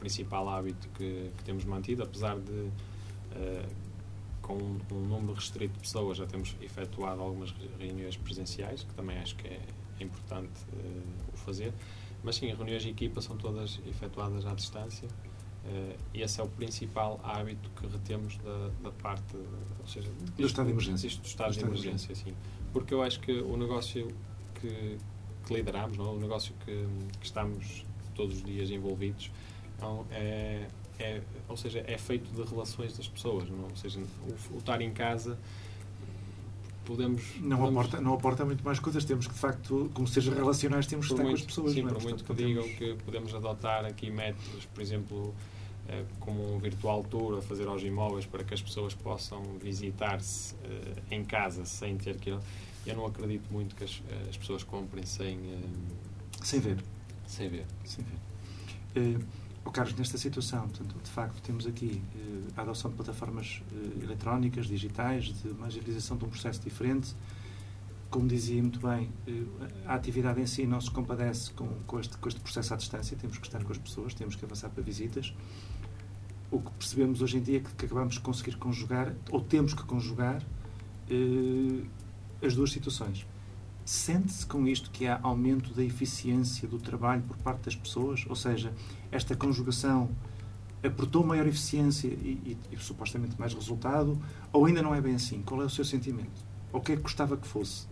principal 0.00 0.48
hábito 0.48 0.88
que, 0.94 1.30
que 1.36 1.44
temos 1.44 1.64
mantido, 1.64 2.02
apesar 2.02 2.36
de, 2.38 2.50
uh, 2.50 3.68
com 4.42 4.54
um, 4.54 5.06
número 5.06 5.34
restrito 5.34 5.74
de 5.74 5.80
pessoas, 5.80 6.18
já 6.18 6.26
temos 6.26 6.54
efetuado 6.60 7.22
algumas 7.22 7.54
reuniões 7.78 8.16
presenciais, 8.16 8.82
que 8.82 8.92
também 8.94 9.16
acho 9.18 9.36
que 9.36 9.48
é, 9.48 9.60
importante 10.00 10.60
uh, 10.72 11.32
o 11.32 11.36
fazer. 11.36 11.72
Mas 12.24 12.36
sim, 12.36 12.52
reuniões 12.52 12.82
de 12.82 12.90
equipa 12.90 13.20
são 13.20 13.36
todas 13.36 13.80
efetuadas 13.86 14.44
à 14.44 14.52
distância. 14.52 15.08
Uh, 15.64 15.96
esse 16.12 16.40
é 16.40 16.44
o 16.44 16.48
principal 16.48 17.20
hábito 17.22 17.70
que 17.70 17.86
retemos 17.86 18.36
da, 18.38 18.70
da 18.82 18.90
parte, 18.90 19.36
ou 19.80 19.86
seja, 19.86 20.10
do 20.36 20.44
estado 20.44 20.66
de 20.66 20.72
emergência. 20.72 21.06
Isto, 21.06 21.22
do 21.22 21.26
estado, 21.26 21.52
de 21.52 21.60
emergência, 21.60 22.14
sim. 22.14 22.34
Porque 22.72 22.92
eu 22.92 23.02
acho 23.02 23.20
que 23.20 23.32
o 23.32 23.56
negócio 23.56 24.08
que, 24.54 24.98
que 25.46 25.54
lideramos, 25.54 25.96
não? 25.96 26.06
É? 26.06 26.10
o 26.10 26.20
negócio 26.20 26.52
que, 26.64 26.86
que, 27.20 27.26
estamos 27.26 27.86
todos 28.14 28.38
os 28.38 28.44
dias 28.44 28.70
envolvidos, 28.70 29.30
não, 29.80 30.04
é, 30.10 30.66
é, 30.98 31.20
ou 31.48 31.56
seja, 31.56 31.84
é 31.86 31.98
feito 31.98 32.30
de 32.32 32.48
relações 32.48 32.96
das 32.96 33.08
pessoas, 33.08 33.48
não? 33.48 33.64
É? 33.64 33.70
ou 33.70 33.76
seja, 33.76 34.00
o, 34.00 34.54
o 34.54 34.58
estar 34.58 34.80
em 34.80 34.92
casa 34.92 35.38
podemos 36.84 37.22
não 37.40 37.58
podemos... 37.58 37.68
aporta 37.68 38.00
não 38.00 38.14
aporta 38.14 38.44
muito 38.44 38.64
mais 38.64 38.80
coisas 38.80 39.04
temos 39.04 39.28
que 39.28 39.34
de 39.34 39.38
facto 39.38 39.88
como 39.94 40.08
seja 40.08 40.34
relacionais 40.34 40.84
temos 40.84 41.06
que 41.06 41.12
estar 41.12 41.22
muito, 41.22 41.36
com 41.36 41.40
as 41.40 41.46
pessoas 41.46 41.72
sim, 41.74 41.80
é? 41.80 41.88
por 41.88 42.02
muito 42.02 42.24
que 42.24 42.34
digam 42.34 42.68
que 42.70 42.96
podemos 43.04 43.32
adotar 43.32 43.84
aqui 43.84 44.10
métodos 44.10 44.66
por 44.66 44.82
exemplo 44.82 45.32
eh, 45.88 46.04
como 46.20 46.54
um 46.54 46.58
virtual 46.58 47.02
tour 47.02 47.38
a 47.38 47.42
fazer 47.42 47.66
aos 47.66 47.82
imóveis 47.82 48.24
para 48.24 48.44
que 48.44 48.54
as 48.54 48.62
pessoas 48.62 48.94
possam 48.94 49.42
visitar-se 49.60 50.54
eh, 50.64 50.94
em 51.10 51.24
casa 51.24 51.64
sem 51.64 51.96
ter 51.96 52.18
que. 52.18 52.30
Eu 52.30 52.96
não 52.96 53.06
acredito 53.06 53.52
muito 53.52 53.74
que 53.74 53.84
as, 53.84 54.00
eh, 54.08 54.28
as 54.28 54.36
pessoas 54.36 54.62
comprem 54.62 55.04
sem. 55.04 55.40
sem 56.42 56.60
ver. 56.60 56.78
Sem 57.26 57.48
ver. 57.48 57.66
Sem 57.84 58.04
ver. 58.94 59.18
Uh, 59.64 59.70
Carlos, 59.70 59.94
nesta 59.96 60.18
situação, 60.18 60.68
portanto, 60.68 60.94
de 61.02 61.10
facto, 61.10 61.40
temos 61.42 61.66
aqui 61.66 62.02
uh, 62.14 62.52
a 62.56 62.62
adoção 62.62 62.90
de 62.90 62.96
plataformas 62.96 63.62
uh, 63.72 64.02
eletrónicas, 64.02 64.66
digitais, 64.66 65.26
de 65.26 65.48
uma 65.48 65.66
agilização 65.66 66.16
de 66.16 66.24
um 66.24 66.28
processo 66.28 66.60
diferente. 66.60 67.14
como 68.12 68.28
dizia 68.28 68.60
muito 68.60 68.78
bem, 68.78 69.10
eh, 69.26 69.42
a 69.86 69.94
atividade 69.94 70.38
em 70.38 70.46
si 70.46 70.66
não 70.66 70.78
se 70.82 70.90
compadece 70.90 71.50
com, 71.54 71.66
com, 71.86 71.98
este, 71.98 72.14
com 72.18 72.28
este 72.28 72.40
processo 72.40 72.74
à 72.74 72.76
distância, 72.76 73.16
temos 73.16 73.38
que 73.38 73.46
estar 73.46 73.64
com 73.64 73.72
as 73.72 73.78
pessoas, 73.78 74.12
temos 74.12 74.36
que 74.36 74.44
avançar 74.44 74.68
para 74.68 74.82
visitas. 74.82 75.34
O 76.50 76.60
que 76.60 76.70
percebemos 76.72 77.22
hoje 77.22 77.38
em 77.38 77.40
dia 77.40 77.56
é 77.56 77.60
que, 77.60 77.72
que 77.72 77.86
acabamos 77.86 78.14
de 78.16 78.20
conseguir 78.20 78.56
conjugar, 78.56 79.14
ou 79.30 79.40
temos 79.40 79.72
que 79.72 79.82
conjugar, 79.84 80.42
eh, 81.08 81.84
as 82.46 82.54
duas 82.54 82.70
situações. 82.70 83.26
Sente-se 83.84 84.46
com 84.46 84.66
isto 84.66 84.90
que 84.90 85.06
há 85.06 85.18
aumento 85.22 85.74
da 85.74 85.82
eficiência 85.82 86.68
do 86.68 86.78
trabalho 86.78 87.22
por 87.22 87.36
parte 87.38 87.64
das 87.64 87.76
pessoas? 87.76 88.24
Ou 88.28 88.36
seja, 88.36 88.72
esta 89.10 89.34
conjugação 89.34 90.10
aportou 90.82 91.24
maior 91.24 91.46
eficiência 91.46 92.08
e, 92.08 92.58
e, 92.70 92.74
e 92.74 92.76
supostamente 92.78 93.38
mais 93.38 93.54
resultado? 93.54 94.20
Ou 94.52 94.66
ainda 94.66 94.82
não 94.82 94.94
é 94.94 95.00
bem 95.00 95.14
assim? 95.14 95.42
Qual 95.42 95.60
é 95.62 95.64
o 95.64 95.70
seu 95.70 95.84
sentimento? 95.84 96.30
Ou 96.72 96.80
o 96.80 96.82
que 96.82 96.92
é 96.92 96.96
que 96.96 97.02
gostava 97.02 97.36
que 97.36 97.46
fosse? 97.46 97.86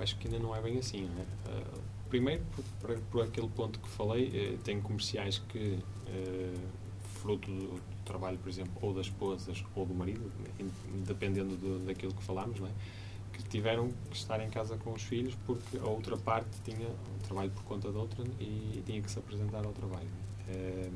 acho 0.00 0.16
que 0.16 0.28
ainda 0.28 0.38
não 0.38 0.54
é 0.54 0.60
bem 0.60 0.78
assim. 0.78 1.08
Não 1.08 1.22
é? 1.22 1.58
Uh, 1.58 1.80
primeiro, 2.08 2.42
por, 2.54 2.64
por, 2.80 2.98
por, 3.10 3.24
aquele 3.24 3.48
ponto 3.48 3.78
que 3.78 3.88
falei, 3.88 4.54
uh, 4.54 4.58
tem 4.58 4.80
comerciais 4.80 5.38
que, 5.48 5.78
uh, 6.08 6.60
fruto 7.20 7.50
do 7.50 7.80
trabalho, 8.04 8.38
por 8.38 8.48
exemplo, 8.48 8.72
ou 8.80 8.94
das 8.94 9.06
esposas 9.06 9.62
ou 9.74 9.84
do 9.84 9.94
marido, 9.94 10.20
dependendo 11.06 11.56
do, 11.56 11.84
daquilo 11.84 12.14
que 12.14 12.22
falamos, 12.22 12.58
não 12.60 12.66
é? 12.66 12.70
Que 13.38 13.48
tiveram 13.48 13.90
que 14.10 14.16
estar 14.16 14.40
em 14.40 14.50
casa 14.50 14.76
com 14.76 14.92
os 14.92 15.02
filhos 15.02 15.34
porque 15.46 15.78
a 15.78 15.88
outra 15.88 16.16
parte 16.16 16.50
tinha 16.64 16.88
um 16.88 17.18
trabalho 17.22 17.50
por 17.52 17.62
conta 17.64 17.90
da 17.90 17.98
outra 17.98 18.24
e 18.40 18.82
tinha 18.84 19.00
que 19.00 19.10
se 19.10 19.18
apresentar 19.18 19.64
ao 19.64 19.72
trabalho. 19.72 20.08
Uh, 20.48 20.92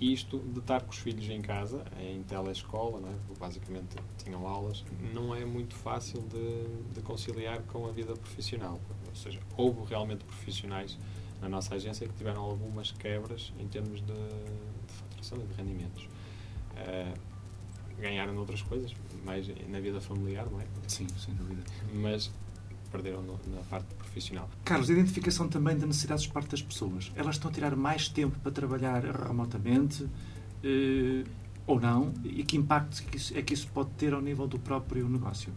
isto 0.00 0.38
de 0.38 0.60
estar 0.60 0.80
com 0.80 0.90
os 0.90 0.98
filhos 0.98 1.28
em 1.28 1.42
casa, 1.42 1.84
em 2.00 2.22
telescola, 2.22 3.06
é? 3.06 3.38
basicamente 3.38 3.96
tinham 4.16 4.46
aulas, 4.46 4.82
não 5.12 5.34
é 5.34 5.44
muito 5.44 5.74
fácil 5.74 6.22
de, 6.22 6.94
de, 6.94 7.02
conciliar 7.02 7.60
com 7.64 7.86
a 7.86 7.92
vida 7.92 8.14
profissional. 8.14 8.80
Ou 9.06 9.14
seja, 9.14 9.38
houve 9.58 9.84
realmente 9.90 10.24
profissionais 10.24 10.96
na 11.40 11.50
nossa 11.50 11.74
agência 11.74 12.08
que 12.08 12.14
tiveram 12.14 12.40
algumas 12.40 12.92
quebras 12.92 13.52
em 13.58 13.68
termos 13.68 14.00
de, 14.00 14.06
de 14.06 14.92
faturação 14.94 15.38
e 15.38 15.46
de 15.46 15.54
rendimentos. 15.54 16.08
Ganharam 18.00 18.36
outras 18.36 18.62
coisas, 18.62 18.94
mais 19.24 19.46
na 19.68 19.80
vida 19.80 20.00
familiar, 20.00 20.46
não 20.50 20.60
é? 20.60 20.64
Sim, 20.88 21.06
sem 21.18 21.34
dúvida. 21.34 21.62
Mas 21.94 22.30
perderam 22.90 23.22
no, 23.22 23.38
na 23.54 23.62
parte 23.68 23.94
profissional. 23.94 24.48
Carlos, 24.64 24.90
a 24.90 24.92
identificação 24.92 25.48
também 25.48 25.76
de 25.76 25.86
necessidades 25.86 26.26
por 26.26 26.34
parte 26.34 26.50
das 26.50 26.62
pessoas. 26.62 27.12
Elas 27.14 27.36
estão 27.36 27.50
a 27.50 27.54
tirar 27.54 27.76
mais 27.76 28.08
tempo 28.08 28.38
para 28.40 28.50
trabalhar 28.50 29.04
remotamente 29.04 30.08
eh, 30.64 31.24
ou 31.66 31.80
não? 31.80 32.12
E 32.24 32.42
que 32.42 32.56
impacto 32.56 33.02
é 33.34 33.42
que 33.42 33.54
isso 33.54 33.68
pode 33.68 33.90
ter 33.90 34.12
ao 34.12 34.20
nível 34.20 34.46
do 34.46 34.58
próprio 34.58 35.08
negócio? 35.08 35.52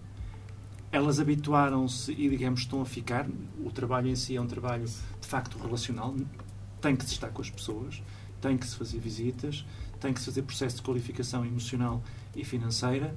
Elas 0.92 1.20
habituaram-se 1.20 2.12
e, 2.12 2.30
digamos, 2.30 2.62
estão 2.62 2.82
a 2.82 2.86
ficar. 2.86 3.28
O 3.64 3.72
trabalho 3.72 4.10
em 4.10 4.16
si 4.16 4.36
é 4.36 4.42
um 4.42 4.48
trabalho 4.48 4.86
de 4.86 5.28
facto 5.28 5.58
relacional. 5.58 6.16
Tem 6.80 6.96
que 6.96 7.04
se 7.04 7.14
estar 7.14 7.30
com 7.30 7.42
as 7.42 7.50
pessoas, 7.50 8.04
tem 8.40 8.58
que 8.58 8.68
se 8.68 8.76
fazer 8.76 9.00
visitas, 9.00 9.66
tem 10.00 10.14
que 10.14 10.20
se 10.20 10.28
fazer 10.28 10.44
processo 10.44 10.76
de 10.76 10.82
qualificação 10.84 11.44
emocional 11.46 12.04
e 12.36 12.44
financeira. 12.44 13.16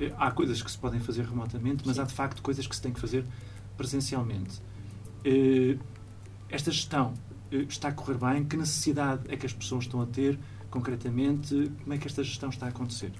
Eh, 0.00 0.12
há 0.16 0.30
coisas 0.30 0.62
que 0.62 0.70
se 0.70 0.78
podem 0.78 1.00
fazer 1.00 1.24
remotamente, 1.24 1.82
mas 1.86 1.98
há 1.98 2.04
de 2.04 2.12
facto 2.12 2.42
coisas 2.42 2.66
que 2.66 2.74
se 2.74 2.82
tem 2.82 2.92
que 2.92 3.00
fazer 3.00 3.24
presencialmente. 3.76 4.60
Eh, 5.24 5.78
esta 6.48 6.70
gestão 6.70 7.14
eh, 7.52 7.56
está 7.68 7.88
a 7.88 7.92
correr 7.92 8.18
bem? 8.18 8.44
Que 8.44 8.56
necessidade 8.56 9.22
é 9.32 9.36
que 9.36 9.46
as 9.46 9.52
pessoas 9.52 9.84
estão 9.84 10.00
a 10.00 10.06
ter, 10.06 10.38
concretamente? 10.70 11.70
Como 11.82 11.94
é 11.94 11.98
que 11.98 12.06
esta 12.06 12.22
gestão 12.22 12.48
está 12.48 12.66
a 12.66 12.68
acontecer? 12.70 13.12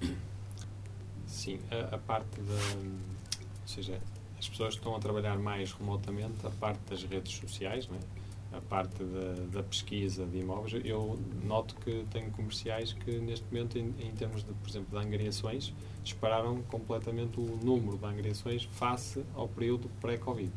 Sim, 1.27 1.61
a, 1.71 1.95
a 1.95 1.99
parte 1.99 2.41
da. 2.41 2.53
Ou 2.53 3.67
seja, 3.67 4.01
as 4.39 4.49
pessoas 4.49 4.75
estão 4.75 4.97
a 4.97 4.99
trabalhar 4.99 5.39
mais 5.39 5.73
remotamente, 5.73 6.45
a 6.45 6.51
parte 6.51 6.81
das 6.89 7.05
redes 7.05 7.33
sociais, 7.33 7.87
não 7.89 7.97
é? 7.97 8.20
A 8.53 8.61
parte 8.61 9.03
da, 9.05 9.59
da, 9.59 9.63
pesquisa 9.63 10.27
de 10.27 10.39
imóveis, 10.39 10.83
eu 10.85 11.19
noto 11.45 11.77
que 11.77 12.05
tenho 12.11 12.31
comerciais 12.33 12.93
que 12.93 13.19
neste 13.19 13.45
momento, 13.47 13.79
em, 13.79 13.95
em, 14.01 14.11
termos 14.13 14.43
de, 14.43 14.53
por 14.53 14.69
exemplo, 14.69 14.99
de 14.99 15.07
angariações, 15.07 15.73
dispararam 16.03 16.61
completamente 16.63 17.39
o 17.39 17.59
número 17.63 17.97
de 17.97 18.05
angariações 18.05 18.65
face 18.73 19.25
ao 19.35 19.49
período 19.49 19.89
pré-Covid. 20.01 20.51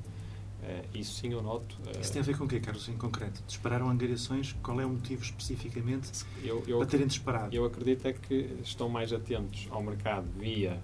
Uh, 0.63 0.97
isso 0.97 1.19
sim 1.19 1.33
eu 1.33 1.41
noto. 1.41 1.77
Uh, 1.85 1.99
isso 2.01 2.11
tem 2.11 2.21
a 2.21 2.25
ver 2.25 2.37
com 2.37 2.45
o 2.45 2.47
quê, 2.47 2.59
Carlos, 2.59 2.87
em 2.87 2.97
concreto? 2.97 3.43
Dispararam 3.45 3.89
angariações? 3.89 4.53
Qual 4.63 4.79
é 4.79 4.85
o 4.85 4.89
motivo 4.89 5.21
especificamente 5.21 6.09
eu, 6.41 6.63
eu, 6.65 6.77
para 6.77 6.87
terem 6.87 7.05
disparado? 7.05 7.53
Eu 7.53 7.65
acredito 7.65 8.07
é 8.07 8.13
que 8.13 8.57
estão 8.63 8.87
mais 8.87 9.11
atentos 9.11 9.67
ao 9.69 9.83
mercado 9.83 10.25
via 10.39 10.81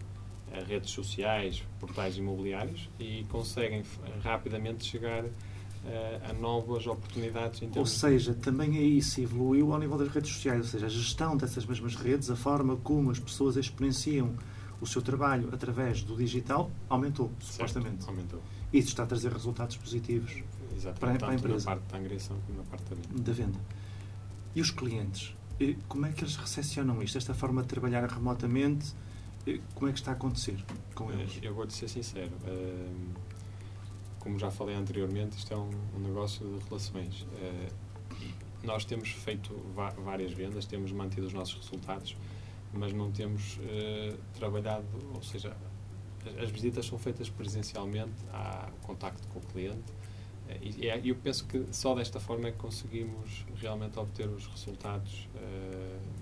uh, 0.52 0.66
redes 0.66 0.92
sociais, 0.92 1.64
portais 1.80 2.18
imobiliários 2.18 2.90
e 3.00 3.26
conseguem 3.30 3.84
rapidamente 4.22 4.86
chegar 4.86 5.24
a 6.30 6.34
novas 6.34 6.86
oportunidades. 6.86 7.62
Ou 7.76 7.86
seja, 7.86 8.34
também 8.34 8.78
aí 8.78 9.02
se 9.02 9.24
evoluiu 9.24 9.74
ao 9.74 9.80
nível 9.80 9.98
das 9.98 10.10
redes 10.10 10.32
sociais, 10.32 10.60
ou 10.60 10.68
seja, 10.68 10.86
a 10.86 10.90
gestão 10.90 11.38
dessas 11.38 11.66
mesmas 11.66 11.96
redes, 11.96 12.30
a 12.30 12.36
forma 12.36 12.76
como 12.78 13.12
as 13.12 13.20
pessoas 13.20 13.56
exponenciam 13.58 14.36
o 14.82 14.88
seu 14.88 15.02
trabalho 15.02 15.50
através 15.54 16.02
do 16.04 16.16
digital 16.16 16.72
aumentou, 16.90 17.32
certo, 17.40 17.52
supostamente. 17.52 18.08
Aumentou. 18.08 18.42
Isso 18.72 18.90
está 18.90 19.04
a 19.04 19.06
trazer 19.06 19.32
resultados 19.32 19.76
positivos 19.78 20.42
para, 21.00 21.16
para, 21.16 21.32
a 21.32 21.36
empresa. 21.36 21.70
na 21.70 21.76
parte 21.76 21.92
da 21.92 21.98
angriação 21.98 22.38
como 22.46 22.58
na 22.60 22.64
parte 22.64 22.84
da 22.90 22.96
venda. 22.96 23.24
Da 23.24 23.34
venda. 23.34 23.60
E 24.56 24.62
os 24.62 24.72
clientes? 24.72 25.36
Como 25.88 26.06
é 26.06 26.12
que 26.12 26.24
eles 26.24 26.38
recepcionam 26.38 27.02
isto? 27.04 27.18
Esta 27.18 27.34
forma 27.34 27.62
de 27.62 27.68
trabalhar 27.68 28.06
remotamente, 28.06 28.94
como 29.76 29.90
é 29.90 29.94
que 29.94 30.00
está 30.00 30.12
a 30.12 30.14
acontecer 30.14 30.64
com 30.96 31.12
eles? 31.12 31.40
Eu 31.42 31.54
vou-te 31.54 31.74
ser 31.74 31.90
sincero. 31.90 32.32
Uh, 32.46 33.10
como 34.20 34.38
já 34.38 34.52
falei 34.52 34.76
anteriormente, 34.76 35.38
isto 35.38 35.54
é 35.54 35.58
um, 35.58 35.70
um 35.96 36.00
negócio 36.00 36.46
de 36.46 36.66
relações. 36.66 37.22
Uh, 37.22 37.74
nós 38.64 38.84
temos 38.84 39.10
feito 39.10 39.56
várias 40.04 40.34
vendas, 40.34 40.66
temos 40.66 40.92
mantido 40.92 41.26
os 41.28 41.34
nossos 41.34 41.56
resultados, 41.56 42.16
mas 42.74 42.92
não 42.94 43.10
temos 43.12 43.58
uh, 43.58 44.18
trabalhado, 44.34 44.86
ou 45.16 45.24
seja, 45.24 45.56
as 46.42 46.52
visitas 46.52 46.86
são 46.86 47.00
feitas 47.00 47.30
presencialmente, 47.30 48.14
há 48.34 48.70
contacto 48.84 49.26
com 49.30 49.40
o 49.40 49.42
cliente, 49.42 49.92
uh, 49.92 50.60
e 50.62 50.90
é, 50.90 51.02
eu 51.04 51.16
penso 51.16 51.46
que 51.46 51.66
só 51.72 51.96
desta 51.96 52.20
forma 52.20 52.50
é 52.50 52.52
que 52.52 52.58
conseguimos 52.58 53.46
realmente 53.56 53.98
obter 53.98 54.28
os 54.28 54.46
resultados 54.48 55.28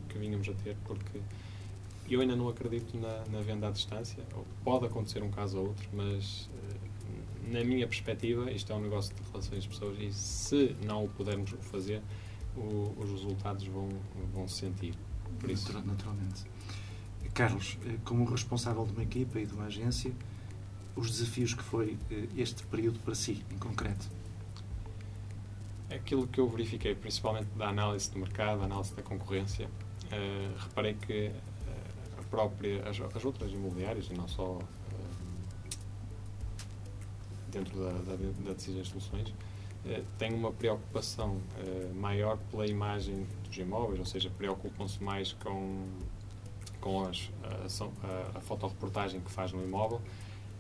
que 0.10 0.18
vínhamos 0.18 0.48
a 0.48 0.54
ter, 0.54 0.78
porque 0.86 1.20
eu 2.10 2.22
ainda 2.22 2.36
não 2.36 2.48
acredito 2.48 2.98
na, 2.98 3.26
na 3.32 3.42
venda 3.42 3.68
à 3.68 3.72
distância, 3.72 4.24
pode 4.64 4.86
acontecer 4.86 5.24
um 5.24 5.32
caso 5.32 5.58
ou 5.58 5.68
outro, 5.68 5.90
mas 5.92 6.50
na 7.52 7.64
minha 7.64 7.88
perspectiva, 7.88 8.52
isto 8.52 8.72
é 8.72 8.76
um 8.76 8.82
negócio 8.82 9.16
de 9.16 9.22
relações 9.32 9.64
de 9.64 9.70
pessoas 9.70 9.98
e 10.00 10.12
se 10.12 10.76
não 10.86 11.06
o 11.06 11.10
pudermos 11.10 11.52
fazer, 11.62 12.02
o, 12.56 12.94
os 12.98 13.10
resultados 13.12 13.66
vão, 13.68 13.90
vão 14.34 14.48
se 14.48 14.60
sentir. 14.60 14.94
Por 15.40 15.50
isso. 15.50 15.72
Naturalmente. 15.74 16.44
Carlos, 17.34 17.78
eh, 17.86 17.98
como 18.04 18.26
responsável 18.26 18.86
de 18.86 18.94
uma 18.94 19.04
equipa 19.04 19.40
e 19.40 19.46
de 19.46 19.54
uma 19.54 19.66
agência, 19.66 20.12
os 20.96 21.12
desafios 21.12 21.54
que 21.54 21.62
foi 21.62 21.98
eh, 22.10 22.28
este 22.36 22.64
período 22.64 23.00
para 23.00 23.14
si, 23.14 23.46
em 23.52 23.58
concreto? 23.58 24.10
Aquilo 25.90 26.28
que 26.28 26.40
eu 26.40 26.50
verifiquei, 26.50 26.96
principalmente 26.96 27.48
da 27.56 27.70
análise 27.70 28.10
do 28.12 28.20
mercado, 28.20 28.60
da 28.60 28.66
análise 28.66 28.94
da 28.94 29.02
concorrência, 29.02 29.68
uh, 29.68 30.58
reparei 30.60 30.96
que 30.96 31.32
a 32.18 32.24
própria, 32.24 32.90
as, 32.90 33.00
as 33.00 33.24
outras 33.24 33.52
imobiliárias, 33.52 34.08
e 34.10 34.14
não 34.14 34.28
só 34.28 34.60
dentro 37.58 37.80
da, 37.80 37.92
da, 37.92 38.16
da 38.46 38.54
Decisões 38.54 38.88
Soluções, 38.88 39.34
eh, 39.86 40.04
têm 40.18 40.34
uma 40.34 40.52
preocupação 40.52 41.40
eh, 41.58 41.92
maior 41.94 42.38
pela 42.52 42.68
imagem 42.68 43.26
dos 43.44 43.58
imóveis, 43.58 44.00
ou 44.00 44.06
seja, 44.06 44.30
preocupam-se 44.30 45.04
mais 45.04 45.34
com, 45.34 45.88
com 46.80 47.04
as, 47.04 47.32
a, 47.44 48.38
a, 48.38 48.42
fotoreportagem 48.42 49.22
que 49.22 49.32
faz 49.32 49.52
no 49.52 49.64
imóvel. 49.64 50.02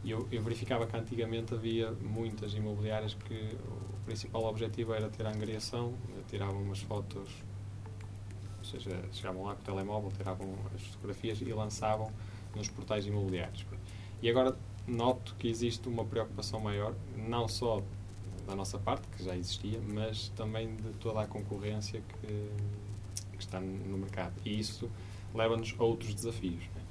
E 0.03 0.11
eu, 0.11 0.27
eu, 0.31 0.41
verificava 0.41 0.85
que 0.85 0.95
antigamente 0.95 1.53
havia 1.53 1.91
muitas 1.91 2.53
imobiliárias 2.53 3.13
que 3.13 3.57
o 3.65 4.05
principal 4.05 4.45
objetivo 4.45 4.93
era 4.93 5.09
ter 5.09 5.25
a 5.25 5.29
angariação, 5.29 5.93
tiravam 6.29 6.61
umas 6.61 6.79
fotos, 6.79 7.29
ou 8.59 8.63
seja, 8.63 9.03
chegavam 9.11 9.43
lá 9.43 9.55
com 9.55 9.61
o 9.61 9.65
telemóvel, 9.65 10.11
tiravam 10.15 10.53
as 10.73 10.81
fotografias 10.83 11.41
e 11.41 11.51
lançavam 11.51 12.11
nos 12.55 12.69
portais 12.69 13.05
imobiliários. 13.05 13.65
E 14.21 14.29
agora 14.29 14.55
noto 14.87 15.35
que 15.37 15.47
existe 15.47 15.87
uma 15.89 16.05
preocupação 16.05 16.59
maior, 16.59 16.95
não 17.27 17.47
só 17.47 17.83
da 18.47 18.55
nossa 18.55 18.79
parte, 18.79 19.05
que 19.15 19.23
já 19.23 19.35
existia, 19.35 19.79
mas 19.93 20.29
também 20.29 20.75
de 20.75 20.93
toda 20.99 21.21
a 21.21 21.27
concorrência 21.27 22.01
que, 22.01 22.27
que 23.33 23.43
está 23.43 23.59
no 23.59 23.97
mercado. 23.97 24.33
E 24.45 24.57
isso 24.57 24.89
leva-nos 25.35 25.75
a 25.77 25.83
outros 25.83 26.13
desafios. 26.13 26.63
Né? 26.63 26.81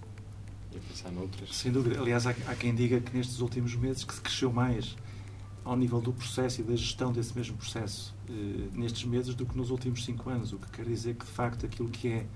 E 0.75 0.77
a 0.77 0.81
pensar 0.81 1.11
noutras. 1.11 1.57
Sem 1.57 1.73
dúvida. 1.73 1.99
Aliás, 1.99 2.27
há, 2.27 2.31
há 2.31 2.55
quem 2.55 2.75
diga 2.75 3.01
que 3.01 3.17
nestes 3.17 3.41
últimos 3.41 3.75
meses 3.75 4.05
que 4.05 4.15
se 4.15 4.21
cresceu 4.21 4.53
mais 4.53 4.95
ao 5.65 5.77
nível 5.77 6.01
do 6.01 6.13
processo 6.13 6.61
e 6.61 6.65
da 6.65 6.77
gestão 6.77 7.11
desse 7.11 7.37
mesmo 7.37 7.57
processo 7.57 8.15
eh, 8.29 8.69
nestes 8.73 9.05
meses 9.05 9.35
do 9.35 9.45
que 9.45 9.57
nos 9.57 9.71
últimos 9.71 10.05
cinco 10.05 10.31
anos, 10.31 10.53
o 10.53 10.59
que 10.59 10.71
quer 10.71 10.85
dizer 10.85 11.17
que, 11.17 11.25
de 11.25 11.31
facto, 11.31 11.67
aquilo 11.67 11.89
que 11.89 12.09
é 12.09 12.27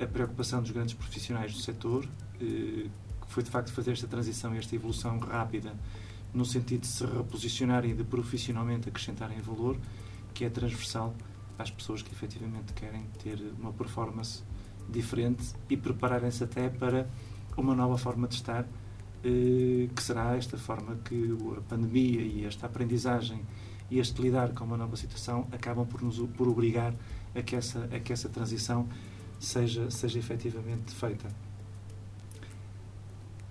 a 0.00 0.06
preocupação 0.06 0.62
dos 0.62 0.70
grandes 0.70 0.94
profissionais 0.94 1.52
do 1.52 1.58
setor 1.58 2.08
eh, 2.40 2.86
foi 3.28 3.42
de 3.42 3.50
facto 3.50 3.72
fazer 3.72 3.92
esta 3.92 4.06
transição 4.06 4.54
esta 4.54 4.74
evolução 4.74 5.18
rápida 5.18 5.74
no 6.32 6.44
sentido 6.44 6.82
de 6.82 6.86
se 6.86 7.04
reposicionarem 7.04 7.92
e 7.92 7.94
de 7.94 8.04
profissionalmente 8.04 8.88
acrescentarem 8.88 9.40
valor, 9.40 9.78
que 10.34 10.44
é 10.44 10.50
transversal 10.50 11.14
às 11.58 11.70
pessoas 11.70 12.02
que 12.02 12.12
efetivamente 12.12 12.72
querem 12.72 13.06
ter 13.22 13.40
uma 13.58 13.72
performance 13.72 14.42
diferente 14.88 15.52
e 15.68 15.76
prepararem-se 15.76 16.44
até 16.44 16.68
para 16.68 17.08
uma 17.56 17.74
nova 17.74 17.98
forma 17.98 18.28
de 18.28 18.36
estar, 18.36 18.64
eh, 19.24 19.88
que 19.94 20.02
será 20.02 20.36
esta 20.36 20.56
forma 20.56 20.96
que 20.96 21.36
a 21.56 21.60
pandemia 21.62 22.22
e 22.22 22.44
esta 22.44 22.66
aprendizagem 22.66 23.44
e 23.90 23.98
este 23.98 24.20
lidar 24.22 24.52
com 24.52 24.64
uma 24.64 24.76
nova 24.76 24.96
situação 24.96 25.48
acabam 25.50 25.86
por 25.86 26.02
nos 26.02 26.18
por 26.36 26.46
obrigar 26.46 26.94
a 27.34 27.42
que 27.42 27.56
essa, 27.56 27.84
a 27.84 27.98
que 27.98 28.12
essa 28.12 28.28
transição 28.28 28.88
seja, 29.40 29.90
seja 29.90 30.18
efetivamente 30.18 30.94
feita. 30.94 31.47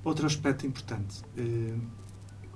Outro 0.07 0.25
aspecto 0.25 0.65
importante, 0.65 1.21
eh, 1.35 1.75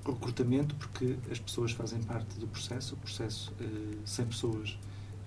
recrutamento, 0.06 0.74
porque 0.76 1.18
as 1.30 1.38
pessoas 1.38 1.74
fazem 1.74 2.02
parte 2.02 2.40
do 2.40 2.48
processo, 2.48 2.96
o 2.96 2.98
processo 2.98 3.54
eh, 3.60 3.98
sem 4.06 4.26
pessoas 4.26 4.80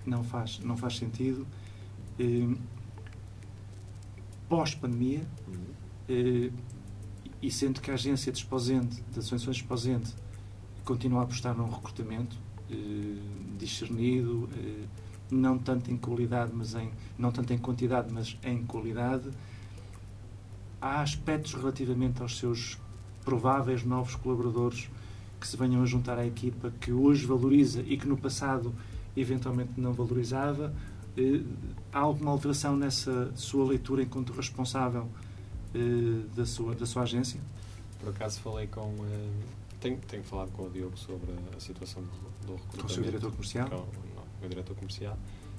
não 0.03 0.23
faz, 0.23 0.57
não 0.57 0.75
faz 0.75 0.97
sentido. 0.97 1.45
Eh, 2.17 2.57
Pós-pandemia, 4.49 5.21
e 7.41 7.51
sendo 7.51 7.79
que 7.79 7.91
a 7.91 7.93
agência 7.93 8.31
de 8.31 8.39
Esposente, 8.39 9.03
das 9.09 9.25
Associações 9.25 9.57
de 9.57 9.61
Esposente, 9.61 10.15
continua 10.83 11.19
a 11.21 11.23
apostar 11.25 11.55
num 11.55 11.69
recrutamento 11.69 12.35
discernido, 13.57 14.49
não 15.29 15.59
tanto 15.59 15.91
em 15.91 15.97
qualidade, 15.97 16.51
mas 16.55 16.73
em 16.73 16.91
não 17.19 17.31
tanto 17.31 17.53
em 17.53 17.57
quantidade, 17.57 18.11
mas 18.11 18.35
em 18.43 18.63
qualidade. 18.65 19.29
Há 20.81 21.01
aspectos 21.01 21.53
relativamente 21.53 22.21
aos 22.21 22.37
seus 22.37 22.77
prováveis 23.23 23.83
novos 23.83 24.15
colaboradores 24.15 24.89
que 25.39 25.47
se 25.47 25.57
venham 25.57 25.81
a 25.81 25.85
juntar 25.85 26.17
à 26.17 26.25
equipa 26.25 26.71
que 26.79 26.91
hoje 26.91 27.25
valoriza 27.25 27.81
e 27.81 27.97
que 27.97 28.07
no 28.07 28.17
passado 28.17 28.73
eventualmente 29.15 29.71
não 29.77 29.93
valorizava. 29.93 30.73
Eh, 31.17 31.41
há 31.91 31.99
alguma 31.99 32.31
alteração 32.31 32.75
nessa 32.75 33.31
sua 33.35 33.65
leitura 33.65 34.03
enquanto 34.03 34.33
responsável 34.33 35.09
eh, 35.73 36.25
da, 36.35 36.45
sua, 36.45 36.75
da 36.75 36.85
sua 36.85 37.03
agência? 37.03 37.39
Por 37.99 38.09
acaso 38.09 38.39
falei 38.41 38.67
com. 38.67 38.93
Eh, 39.05 39.29
tenho, 39.79 39.97
tenho 40.07 40.23
falado 40.23 40.51
com 40.51 40.63
o 40.63 40.69
Diogo 40.69 40.97
sobre 40.97 41.31
a 41.55 41.59
situação 41.59 42.01
do, 42.03 42.09
do 42.47 42.53
recrutamento. 42.53 42.77
Com 42.79 42.85
o 42.85 42.89
seu 42.89 43.03
diretor 43.03 43.31
comercial? 43.31 43.69
Com, 43.69 43.75
não, 43.75 44.23
o 44.23 44.39
meu 44.41 44.49
diretor 44.49 44.75
comercial 44.75 45.17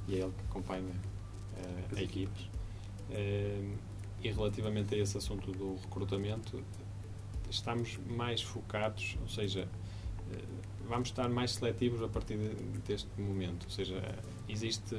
e 0.08 0.14
é 0.14 0.18
ele 0.18 0.32
que 0.32 0.44
acompanha 0.50 0.82
uh, 0.82 1.96
a 1.96 2.02
equipe. 2.02 2.50
Uh, 3.10 3.74
e 4.26 4.32
relativamente 4.32 4.94
a 4.94 4.98
esse 4.98 5.16
assunto 5.16 5.52
do 5.52 5.76
recrutamento, 5.76 6.62
estamos 7.48 7.98
mais 8.08 8.42
focados, 8.42 9.16
ou 9.22 9.28
seja, 9.28 9.68
uh, 9.68 10.88
vamos 10.88 11.08
estar 11.08 11.28
mais 11.28 11.52
seletivos 11.52 12.02
a 12.02 12.08
partir 12.08 12.36
de, 12.36 12.54
deste 12.80 13.08
momento. 13.20 13.64
Ou 13.64 13.70
seja, 13.70 14.02
existe 14.48 14.96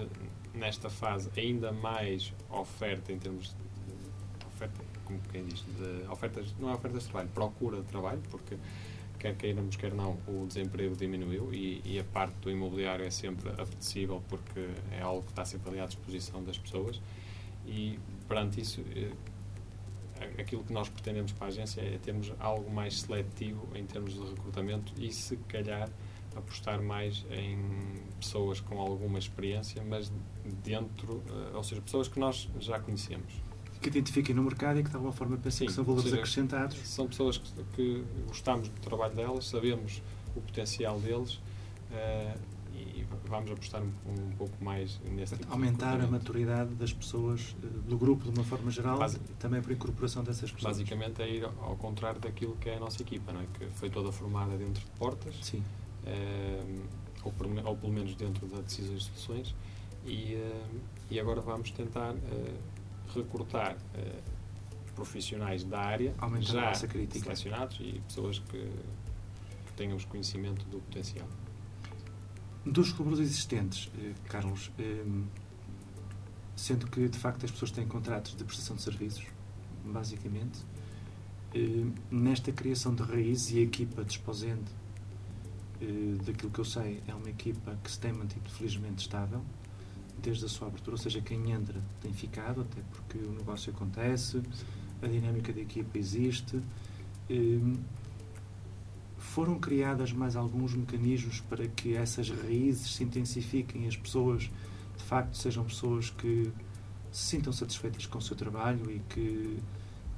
nesta 0.54 0.90
fase 0.90 1.30
ainda 1.38 1.72
mais 1.74 2.34
oferta 2.50 3.12
em 3.12 3.20
termos 3.20 3.50
de 3.50 4.48
oferta, 4.48 4.82
como 5.04 5.20
quem 5.32 5.46
diz, 5.46 5.62
de 5.62 6.08
ofertas, 6.10 6.56
não 6.58 6.70
é 6.70 6.74
ofertas 6.74 7.04
de 7.04 7.10
trabalho, 7.10 7.30
procura 7.34 7.82
de 7.82 7.88
trabalho, 7.88 8.22
porque 8.30 8.58
quer 9.20 9.36
queiramos, 9.36 9.76
quer 9.76 9.94
não, 9.94 10.18
o 10.28 10.46
desemprego 10.48 10.96
diminuiu 10.96 11.54
e, 11.54 11.82
e, 11.84 12.00
a 12.00 12.04
parte 12.04 12.36
do 12.36 12.52
imobiliário 12.52 13.04
é 13.04 13.10
sempre 13.10 13.50
apetecível 13.50 14.24
porque 14.30 14.70
é 14.92 15.02
algo 15.02 15.24
que 15.24 15.32
está 15.32 15.44
sempre 15.44 15.72
ali 15.72 15.80
à 15.80 15.86
disposição 15.86 16.44
das 16.44 16.58
pessoas 16.58 17.02
e 17.68 18.00
perante 18.28 18.62
isso 18.62 18.82
eh, 18.96 19.12
aquilo 20.40 20.64
que 20.64 20.74
nós 20.74 20.90
pretendemos 20.90 21.32
para 21.32 21.46
a 21.46 21.50
agência 21.50 21.82
é 21.82 21.98
termos 21.98 22.34
algo 22.40 22.72
mais 22.72 23.02
seletivo 23.02 23.68
em 23.76 23.86
termos 23.86 24.14
de 24.14 24.20
recrutamento 24.20 24.94
e 24.98 25.12
se 25.12 25.38
calhar 25.38 25.90
apostar 26.36 26.82
mais 26.82 27.26
em 27.32 27.58
pessoas 28.20 28.60
com 28.60 28.80
alguma 28.80 29.18
experiência, 29.18 29.84
mas 29.84 30.12
dentro, 30.64 31.24
eh, 31.28 31.56
ou 31.56 31.64
seja, 31.64 31.82
pessoas 31.82 32.08
que 32.08 32.20
nós 32.20 32.50
já 32.60 32.80
conhecemos 32.80 33.48
que 33.82 33.90
identifiquem 33.90 34.36
no 34.36 34.44
mercado 34.44 34.80
e 34.80 34.84
que 34.84 34.90
de 34.90 34.96
alguma 34.96 35.14
forma 35.14 35.38
pensem 35.38 35.68
que 35.68 35.74
são 35.74 35.84
valores 35.84 36.06
seja, 36.06 36.18
acrescentados. 36.18 36.78
São 36.80 37.08
pessoas 37.08 37.38
que, 37.38 37.64
que, 37.76 38.04
gostamos 38.28 38.70
do 38.70 38.82
trabalho 38.82 39.16
delas, 39.16 39.48
sabemos 39.48 40.02
o 40.36 40.42
potencial 40.42 41.00
deles 41.00 41.34
uh, 41.92 42.40
vamos 43.26 43.52
apostar 43.52 43.82
um, 43.82 43.92
um 44.08 44.30
pouco 44.38 44.64
mais 44.64 45.00
nesse 45.12 45.36
tipo 45.38 45.52
Aumentar 45.52 46.00
a 46.00 46.08
maturidade 46.08 46.74
das 46.76 46.94
pessoas, 46.94 47.56
uh, 47.64 47.68
do 47.82 47.98
grupo 47.98 48.24
de 48.24 48.38
uma 48.38 48.44
forma 48.44 48.72
geral, 48.72 48.98
Basi 48.98 49.18
e 49.30 49.34
também 49.34 49.62
por 49.62 49.72
incorporação 49.72 50.24
dessas 50.24 50.52
pessoas. 50.52 50.78
Basicamente 50.78 51.22
é 51.22 51.30
ir 51.30 51.46
ao 51.46 51.76
contrário 51.76 52.20
daquilo 52.20 52.56
que 52.58 52.70
é 52.70 52.78
a 52.78 52.80
nossa 52.80 53.02
equipa, 53.02 53.32
não 53.32 53.42
é? 53.42 53.46
que 53.54 53.66
foi 53.72 53.90
toda 53.90 54.12
formada 54.12 54.58
dentro 54.58 54.84
de 54.84 54.92
portas, 54.92 55.36
Sim. 55.42 55.64
Uh, 56.04 56.84
ou, 57.24 57.32
por, 57.34 57.48
ou, 57.48 57.76
pelo 57.76 57.92
menos 57.92 58.16
dentro 58.16 58.48
da 58.48 58.62
decisões 58.62 59.04
de 59.04 59.20
soluções, 59.20 59.56
e, 60.06 60.38
e 61.12 61.20
agora 61.20 61.42
vamos 61.42 61.70
tentar 61.72 62.16
recrutar 63.14 63.76
uh, 63.76 64.38
profissionais 64.96 65.64
da 65.64 65.80
área 65.80 66.14
Aumentar 66.18 66.74
já 66.74 66.74
selecionados 66.74 67.78
e 67.80 68.02
pessoas 68.08 68.40
que, 68.40 68.58
que 68.58 69.74
tenham 69.76 69.96
os 69.96 70.06
conhecimento 70.06 70.66
do 70.66 70.80
potencial. 70.80 71.28
Dos 72.72 72.92
colaboradores 72.92 73.30
existentes, 73.32 73.90
eh, 73.98 74.14
Carlos, 74.28 74.72
eh, 74.78 75.06
sendo 76.56 76.88
que 76.88 77.08
de 77.08 77.18
facto 77.18 77.46
as 77.46 77.52
pessoas 77.52 77.72
têm 77.72 77.88
contratos 77.88 78.36
de 78.36 78.44
prestação 78.44 78.76
de 78.76 78.82
serviços, 78.82 79.26
basicamente, 79.86 80.60
nesta 82.12 82.52
criação 82.52 82.94
de 82.94 83.02
raízes 83.04 83.52
e 83.52 83.60
a 83.60 83.62
equipa 83.62 84.04
desposente, 84.04 84.70
daquilo 86.26 86.52
que 86.52 86.60
eu 86.60 86.66
sei, 86.66 87.02
é 87.08 87.16
uma 87.16 87.30
equipa 87.30 87.78
que 87.84 87.90
se 87.90 88.00
tem 88.00 88.12
mantido 88.12 88.50
felizmente 88.50 89.02
estável 89.02 89.42
desde 90.22 90.46
a 90.46 90.50
sua 90.50 90.68
abertura, 90.68 90.96
ou 90.96 91.02
seja, 91.02 91.22
quem 91.22 91.52
entra 91.52 91.82
tem 92.02 92.12
ficado, 92.12 92.62
até 92.62 92.82
porque 92.92 93.18
o 93.18 93.32
negócio 93.32 93.72
acontece, 93.72 94.42
a 95.02 95.08
dinâmica 95.08 95.54
da 95.54 95.62
equipa 95.62 95.98
existe. 95.98 96.62
Foram 99.18 99.60
criadas 99.60 100.12
mais 100.12 100.36
alguns 100.36 100.74
mecanismos 100.74 101.42
para 101.42 101.68
que 101.68 101.96
essas 101.96 102.30
raízes 102.30 102.94
se 102.94 103.04
intensifiquem 103.04 103.86
e 103.86 103.88
as 103.88 103.98
pessoas, 103.98 104.44
de 104.96 105.04
facto, 105.04 105.36
sejam 105.36 105.64
pessoas 105.64 106.10
que 106.10 106.52
se 107.12 107.26
sintam 107.26 107.52
satisfeitas 107.52 108.06
com 108.06 108.20
o 108.20 108.22
seu 108.22 108.36
trabalho 108.36 108.92
e 108.92 109.00
que 109.10 109.60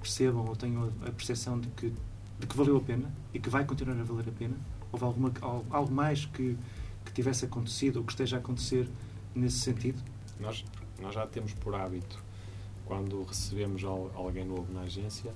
percebam 0.02 0.46
ou 0.46 0.56
tenham 0.56 0.92
a 1.06 1.12
percepção 1.12 1.60
de 1.60 1.68
que, 1.70 1.94
de 2.40 2.48
que 2.48 2.58
valeu 2.58 2.78
a 2.78 2.82
pena 2.82 3.12
e 3.34 3.40
que 3.40 3.50
vai 3.50 3.66
continuar 3.66 4.00
a 4.00 4.04
valer 4.04 4.30
a 4.30 4.32
pena? 4.32 4.58
Houve 4.92 5.06
alguma, 5.06 5.32
algo 5.70 5.94
mais 5.94 6.26
que, 6.26 6.58
que 7.06 7.14
tivesse 7.14 7.46
acontecido 7.46 7.98
ou 7.98 8.04
que 8.04 8.12
esteja 8.12 8.38
a 8.38 8.40
acontecer 8.40 8.90
nesse 9.34 9.60
sentido? 9.60 10.02
Nós, 10.40 10.66
nós 11.02 11.14
já 11.14 11.28
temos 11.28 11.54
por 11.54 11.76
hábito, 11.76 12.22
quando 12.86 13.24
recebemos 13.24 13.84
alguém 13.84 14.46
novo 14.46 14.72
na 14.74 14.82
agência, 14.82 15.34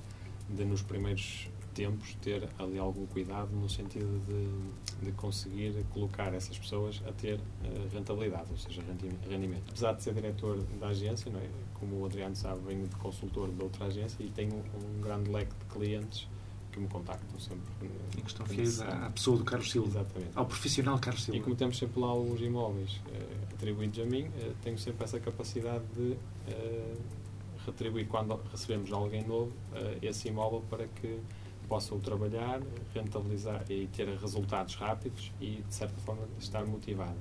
de 0.49 0.65
nos 0.65 0.81
primeiros 0.81 1.49
tempos 1.73 2.15
ter 2.21 2.47
ali 2.57 2.77
algum 2.77 3.05
cuidado 3.07 3.49
no 3.55 3.69
sentido 3.69 4.21
de, 4.25 5.05
de 5.05 5.11
conseguir 5.13 5.73
colocar 5.91 6.33
essas 6.33 6.57
pessoas 6.57 7.01
a 7.07 7.11
ter 7.11 7.35
uh, 7.39 7.41
rentabilidade, 7.91 8.47
ou 8.51 8.57
seja, 8.57 8.81
rendimento. 9.29 9.63
Apesar 9.69 9.93
de 9.93 10.03
ser 10.03 10.13
diretor 10.13 10.57
da 10.79 10.87
agência, 10.87 11.31
não 11.31 11.39
é? 11.39 11.49
como 11.79 11.99
o 11.99 12.05
Adriano 12.05 12.35
sabe, 12.35 12.61
venho 12.65 12.87
de 12.87 12.95
consultor 12.95 13.49
de 13.51 13.61
outra 13.61 13.85
agência 13.85 14.23
e 14.23 14.29
tenho 14.29 14.55
um 14.55 15.01
grande 15.01 15.29
leque 15.29 15.53
de 15.53 15.65
clientes 15.65 16.27
que 16.71 16.79
me 16.79 16.87
contactam 16.87 17.39
sempre. 17.39 17.89
E 18.17 18.21
que 18.21 18.27
estão 18.27 18.45
fiéis 18.45 18.81
à 18.81 19.09
pessoa 19.09 19.37
do 19.37 19.43
Carlos 19.43 19.69
Silva. 19.69 19.89
Exatamente. 19.89 20.31
Ao 20.33 20.45
profissional 20.45 20.99
Carlos 20.99 21.23
Silva. 21.23 21.37
E 21.37 21.41
como 21.41 21.55
temos 21.55 21.77
sempre 21.77 21.99
lá 21.99 22.15
os 22.15 22.41
imóveis 22.41 23.01
uh, 23.07 23.53
atribuídos 23.53 23.99
a 23.99 24.05
mim, 24.05 24.23
uh, 24.23 24.53
tenho 24.61 24.77
sempre 24.77 25.03
essa 25.03 25.19
capacidade 25.19 25.83
de 25.95 26.17
retribuir 27.65 28.05
quando 28.07 28.37
recebemos 28.51 28.91
alguém 28.91 29.25
novo 29.25 29.53
esse 30.01 30.27
imóvel 30.27 30.61
para 30.69 30.85
que 30.87 31.17
possa 31.67 31.93
o 31.95 31.99
trabalhar, 31.99 32.61
rentabilizar 32.93 33.63
e 33.69 33.87
ter 33.87 34.07
resultados 34.17 34.75
rápidos 34.75 35.31
e, 35.39 35.63
de 35.67 35.73
certa 35.73 35.99
forma, 36.01 36.27
estar 36.39 36.65
motivado. 36.65 37.17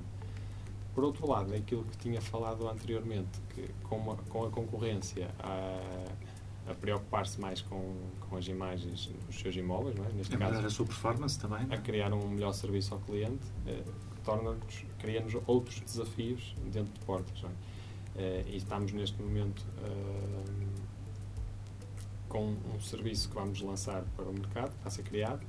Por 0.93 1.03
outro 1.03 1.27
lado, 1.27 1.53
aquilo 1.55 1.83
que 1.85 1.97
tinha 1.97 2.21
falado 2.21 2.67
anteriormente, 2.67 3.39
que 3.49 3.67
com, 3.83 4.11
a, 4.11 4.15
com 4.15 4.45
a 4.45 4.49
concorrência 4.49 5.29
a 5.39 6.73
preocupar-se 6.73 7.39
mais 7.39 7.61
com, 7.61 7.95
com 8.21 8.37
as 8.37 8.47
imagens 8.47 9.11
nos 9.27 9.39
seus 9.39 9.55
imóveis, 9.55 9.95
não 9.95 10.05
é? 10.05 10.09
Neste 10.13 10.35
a 10.35 10.37
caso, 10.37 10.65
a 10.65 10.69
sua 10.69 10.85
performance 10.85 11.37
também. 11.39 11.67
A 11.69 11.75
é? 11.75 11.77
criar 11.77 12.13
um 12.13 12.27
melhor 12.29 12.53
serviço 12.53 12.93
ao 12.93 12.99
cliente, 13.01 13.45
eh, 13.67 13.83
torna-nos, 14.23 14.85
cria-nos 14.99 15.35
outros 15.45 15.81
desafios 15.81 16.55
dentro 16.71 16.93
de 16.93 16.99
portas, 17.01 17.43
é? 17.43 17.49
Eh, 18.15 18.45
e 18.47 18.57
estamos 18.57 18.93
neste 18.93 19.21
momento 19.21 19.65
eh, 19.83 20.82
com 22.33 22.55
um 22.73 22.81
serviço 22.81 23.29
que 23.29 23.35
vamos 23.35 23.61
lançar 23.61 24.03
para 24.17 24.25
o 24.25 24.33
mercado, 24.33 24.71
que 24.71 24.77
está 24.77 24.87
a 24.87 24.89
ser 24.89 25.03
criado 25.03 25.39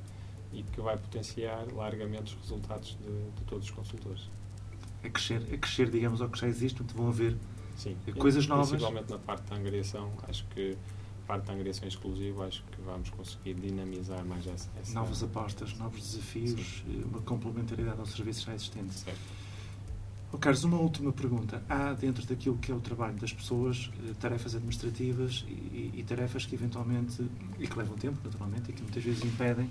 e 0.52 0.62
que 0.62 0.80
vai 0.82 0.98
potenciar 0.98 1.66
largamente 1.72 2.36
os 2.36 2.42
resultados 2.42 2.98
de, 3.00 3.30
de 3.30 3.44
todos 3.46 3.64
os 3.64 3.70
consultores. 3.70 4.28
A 5.02 5.08
crescer, 5.08 5.42
a 5.52 5.56
crescer, 5.56 5.90
digamos, 5.90 6.20
ao 6.20 6.28
que 6.28 6.38
já 6.38 6.46
existe, 6.46 6.82
onde 6.82 6.92
vão 6.92 7.08
haver 7.08 7.36
Sim, 7.76 7.96
coisas 8.18 8.46
novas. 8.46 8.68
Principalmente 8.68 9.10
na 9.10 9.18
parte 9.18 9.48
da 9.48 9.56
angariação, 9.56 10.12
acho 10.28 10.44
que 10.48 10.76
parte 11.26 11.46
da 11.46 11.54
angariação 11.54 11.88
exclusiva, 11.88 12.46
acho 12.46 12.62
que 12.64 12.80
vamos 12.82 13.08
conseguir 13.10 13.54
dinamizar 13.54 14.22
mais 14.26 14.46
essa. 14.46 14.68
essa... 14.78 14.94
Novas 14.94 15.22
apostas, 15.22 15.76
novos 15.78 16.00
desafios, 16.00 16.84
Sim. 16.84 17.02
uma 17.04 17.22
complementaridade 17.22 17.98
aos 17.98 18.10
serviços 18.10 18.42
já 18.44 18.54
existentes. 18.54 18.98
Certo. 18.98 19.18
Oh, 20.34 20.36
Carlos, 20.36 20.64
uma 20.64 20.78
última 20.78 21.12
pergunta. 21.12 21.62
Há 21.68 21.92
dentro 21.92 22.26
daquilo 22.26 22.58
que 22.58 22.72
é 22.72 22.74
o 22.74 22.80
trabalho 22.80 23.14
das 23.14 23.32
pessoas 23.32 23.88
eh, 24.00 24.14
tarefas 24.18 24.56
administrativas 24.56 25.44
e, 25.46 25.92
e, 25.94 26.04
tarefas 26.04 26.44
que 26.44 26.56
eventualmente, 26.56 27.24
e 27.56 27.68
que 27.68 27.78
levam 27.78 27.96
tempo, 27.96 28.18
naturalmente, 28.24 28.68
e 28.68 28.72
que 28.72 28.82
muitas 28.82 29.04
vezes 29.04 29.24
impedem, 29.24 29.70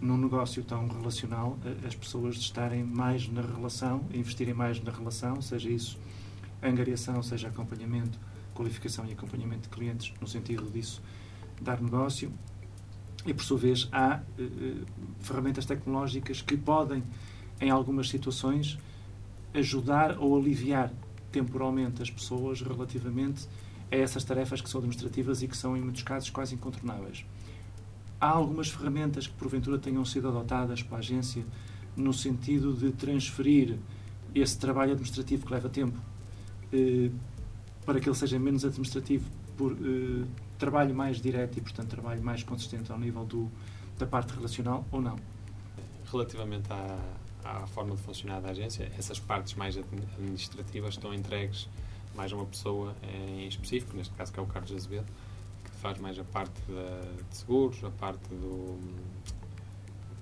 num 0.00 0.16
negócio 0.16 0.64
tão 0.64 0.88
relacional, 0.88 1.58
eh, 1.62 1.86
as 1.86 1.94
pessoas 1.94 2.36
de 2.36 2.40
estarem 2.40 2.82
mais 2.82 3.28
na 3.28 3.42
relação, 3.42 4.02
investirem 4.14 4.54
mais 4.54 4.82
na 4.82 4.90
relação, 4.90 5.42
seja 5.42 5.68
isso 5.68 5.98
angariação, 6.62 7.22
seja 7.22 7.48
acompanhamento, 7.48 8.18
qualificação 8.54 9.04
e 9.04 9.12
acompanhamento 9.12 9.64
de 9.64 9.68
clientes, 9.68 10.14
no 10.18 10.26
sentido 10.26 10.70
disso 10.72 11.02
dar 11.60 11.82
negócio. 11.82 12.32
E, 13.26 13.34
por 13.34 13.44
sua 13.44 13.58
vez, 13.58 13.90
há 13.92 14.22
uh, 14.38 14.86
ferramentas 15.20 15.66
tecnológicas 15.66 16.40
que 16.40 16.56
podem, 16.56 17.04
em 17.60 17.68
algumas 17.68 18.08
situações, 18.08 18.78
ajudar 19.54 20.18
ou 20.18 20.36
aliviar 20.36 20.92
temporalmente 21.30 22.02
as 22.02 22.10
pessoas 22.10 22.60
relativamente 22.60 23.48
a 23.90 23.96
essas 23.96 24.24
tarefas 24.24 24.60
que 24.60 24.68
são 24.68 24.78
administrativas 24.78 25.42
e 25.42 25.48
que 25.48 25.56
são, 25.56 25.76
em 25.76 25.80
muitos 25.80 26.02
casos, 26.02 26.30
quase 26.30 26.54
incontornáveis. 26.54 27.24
Há 28.20 28.28
algumas 28.28 28.68
ferramentas 28.68 29.26
que, 29.26 29.34
porventura, 29.34 29.78
tenham 29.78 30.04
sido 30.04 30.28
adotadas 30.28 30.82
pela 30.82 30.98
agência 30.98 31.44
no 31.96 32.12
sentido 32.12 32.72
de 32.72 32.92
transferir 32.92 33.76
esse 34.34 34.58
trabalho 34.58 34.92
administrativo 34.92 35.44
que 35.44 35.52
leva 35.52 35.68
tempo 35.68 35.98
eh, 36.72 37.10
para 37.84 38.00
que 38.00 38.08
ele 38.08 38.16
seja 38.16 38.38
menos 38.38 38.64
administrativo 38.64 39.28
por 39.56 39.72
eh, 39.72 40.24
trabalho 40.58 40.94
mais 40.94 41.20
direto 41.20 41.58
e, 41.58 41.60
portanto, 41.60 41.88
trabalho 41.88 42.22
mais 42.22 42.42
consistente 42.42 42.90
ao 42.90 42.98
nível 42.98 43.24
do, 43.24 43.50
da 43.98 44.06
parte 44.06 44.32
relacional 44.32 44.86
ou 44.90 45.02
não? 45.02 45.16
Relativamente 46.10 46.72
à, 46.72 46.98
à 47.44 47.66
forma 47.66 47.94
de 47.96 48.02
funcionar 48.02 48.40
da 48.40 48.50
agência, 48.50 48.90
essas 48.98 49.18
partes 49.18 49.54
mais 49.54 49.76
administrativas 49.76 50.94
estão 50.94 51.12
entregues 51.12 51.68
mais 52.14 52.32
a 52.32 52.36
uma 52.36 52.46
pessoa 52.46 52.94
em 53.02 53.46
específico, 53.46 53.96
neste 53.96 54.12
caso 54.14 54.32
que 54.32 54.38
é 54.38 54.42
o 54.42 54.46
Carlos 54.46 54.72
Azevedo, 54.72 55.06
que 55.64 55.70
faz 55.78 55.98
mais 55.98 56.18
a 56.18 56.24
parte 56.24 56.60
da, 56.68 57.00
de 57.30 57.36
seguros, 57.36 57.82
a 57.84 57.90
parte 57.90 58.28
do 58.28 58.78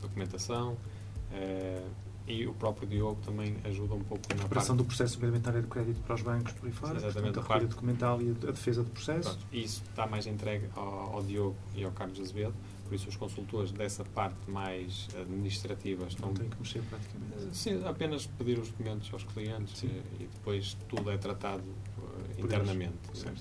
documentação 0.01 0.73
uh, 1.33 1.91
e 2.27 2.47
o 2.47 2.55
próprio 2.55 2.87
Diogo 2.89 3.21
também 3.23 3.57
ajuda 3.65 3.95
um 3.95 4.05
pouco 4.05 4.23
na 4.31 4.41
preparação 4.41 4.77
do 4.77 4.85
processo 4.85 5.15
suplementar 5.15 5.61
de 5.61 5.67
crédito 5.67 6.01
para 6.03 6.15
os 6.15 6.23
bancos 6.23 6.53
por 6.53 6.67
aí 6.67 6.73
fora, 6.73 6.97
exatamente, 6.97 7.35
portanto, 7.35 7.45
a 7.45 7.49
parte 7.49 7.67
documental 7.67 8.23
e 8.23 8.31
a 8.31 8.51
defesa 8.53 8.85
do 8.85 8.91
processo. 8.91 9.31
Pronto, 9.31 9.47
isso 9.53 9.83
está 9.89 10.07
mais 10.07 10.27
entregue 10.27 10.69
ao, 10.77 11.17
ao 11.17 11.23
Diogo 11.23 11.57
e 11.75 11.85
ao 11.85 11.91
Carlos 11.91 12.21
Azevedo 12.21 12.55
por 12.91 12.97
isso 12.97 13.09
os 13.09 13.15
consultores 13.15 13.71
dessa 13.71 14.05
parte 14.05 14.51
mais 14.51 15.07
administrativa 15.15 16.09
estão... 16.09 16.31
Não 16.31 16.35
têm 16.35 16.49
que 16.49 16.59
mexer 16.59 16.83
praticamente. 16.83 17.57
Sim, 17.57 17.87
apenas 17.87 18.27
pedir 18.27 18.59
os 18.59 18.69
documentos 18.69 19.09
aos 19.13 19.23
clientes 19.23 19.85
e, 19.85 19.87
e, 19.87 20.29
depois 20.33 20.77
tudo 20.89 21.09
é 21.09 21.17
tratado 21.17 21.63
uh, 21.63 22.41
internamente 22.41 22.97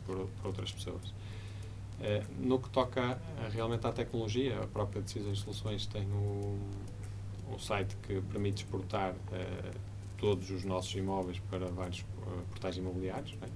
por, 0.05 0.27
por, 0.27 0.47
outras 0.47 0.71
pessoas. 0.71 1.11
No 2.39 2.59
que 2.59 2.69
toca 2.69 3.19
realmente 3.51 3.85
à 3.87 3.91
tecnologia, 3.91 4.61
a 4.61 4.67
própria 4.67 5.01
Decisões 5.01 5.39
Soluções 5.39 5.85
tem 5.87 6.07
um, 6.07 6.59
um 7.51 7.59
site 7.59 7.97
que 8.03 8.21
permite 8.21 8.63
exportar 8.63 9.15
todos 10.17 10.49
os 10.51 10.63
nossos 10.63 10.93
imóveis 10.95 11.39
para 11.49 11.65
vários 11.65 12.05
portais 12.51 12.77
imobiliários. 12.77 13.33
Né? 13.33 13.47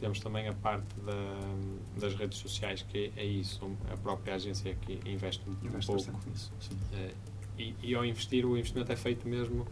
Temos 0.00 0.20
também 0.20 0.46
a 0.48 0.52
parte 0.52 0.94
da, 1.00 2.00
das 2.00 2.14
redes 2.14 2.38
sociais, 2.38 2.82
que 2.82 3.12
é 3.16 3.24
isso, 3.24 3.60
a 3.92 3.96
própria 3.96 4.34
agência 4.34 4.74
que 4.76 5.00
investe 5.04 5.42
um, 5.48 5.66
investe 5.66 5.86
pouco. 5.86 6.20
Nisso, 6.28 6.52
uh, 6.92 7.14
e, 7.58 7.74
e, 7.82 7.94
ao 7.94 8.04
investir, 8.04 8.46
o 8.46 8.56
investimento 8.56 8.92
é 8.92 8.96
feito 8.96 9.26
mesmo, 9.26 9.62
uh, 9.62 9.66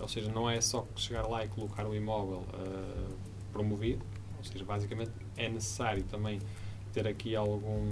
ou 0.00 0.08
seja, 0.08 0.32
não 0.32 0.48
é 0.48 0.60
só 0.60 0.86
chegar 0.96 1.26
lá 1.26 1.44
e 1.44 1.48
colocar 1.48 1.86
o 1.86 1.94
imóvel 1.94 2.46
uh, 2.54 3.14
promovido, 3.52 4.02
ou 4.38 4.44
seja, 4.44 4.64
basicamente 4.64 5.10
é 5.36 5.48
necessário 5.50 6.02
também 6.04 6.40
ter 6.94 7.06
aqui 7.06 7.36
algum, 7.36 7.88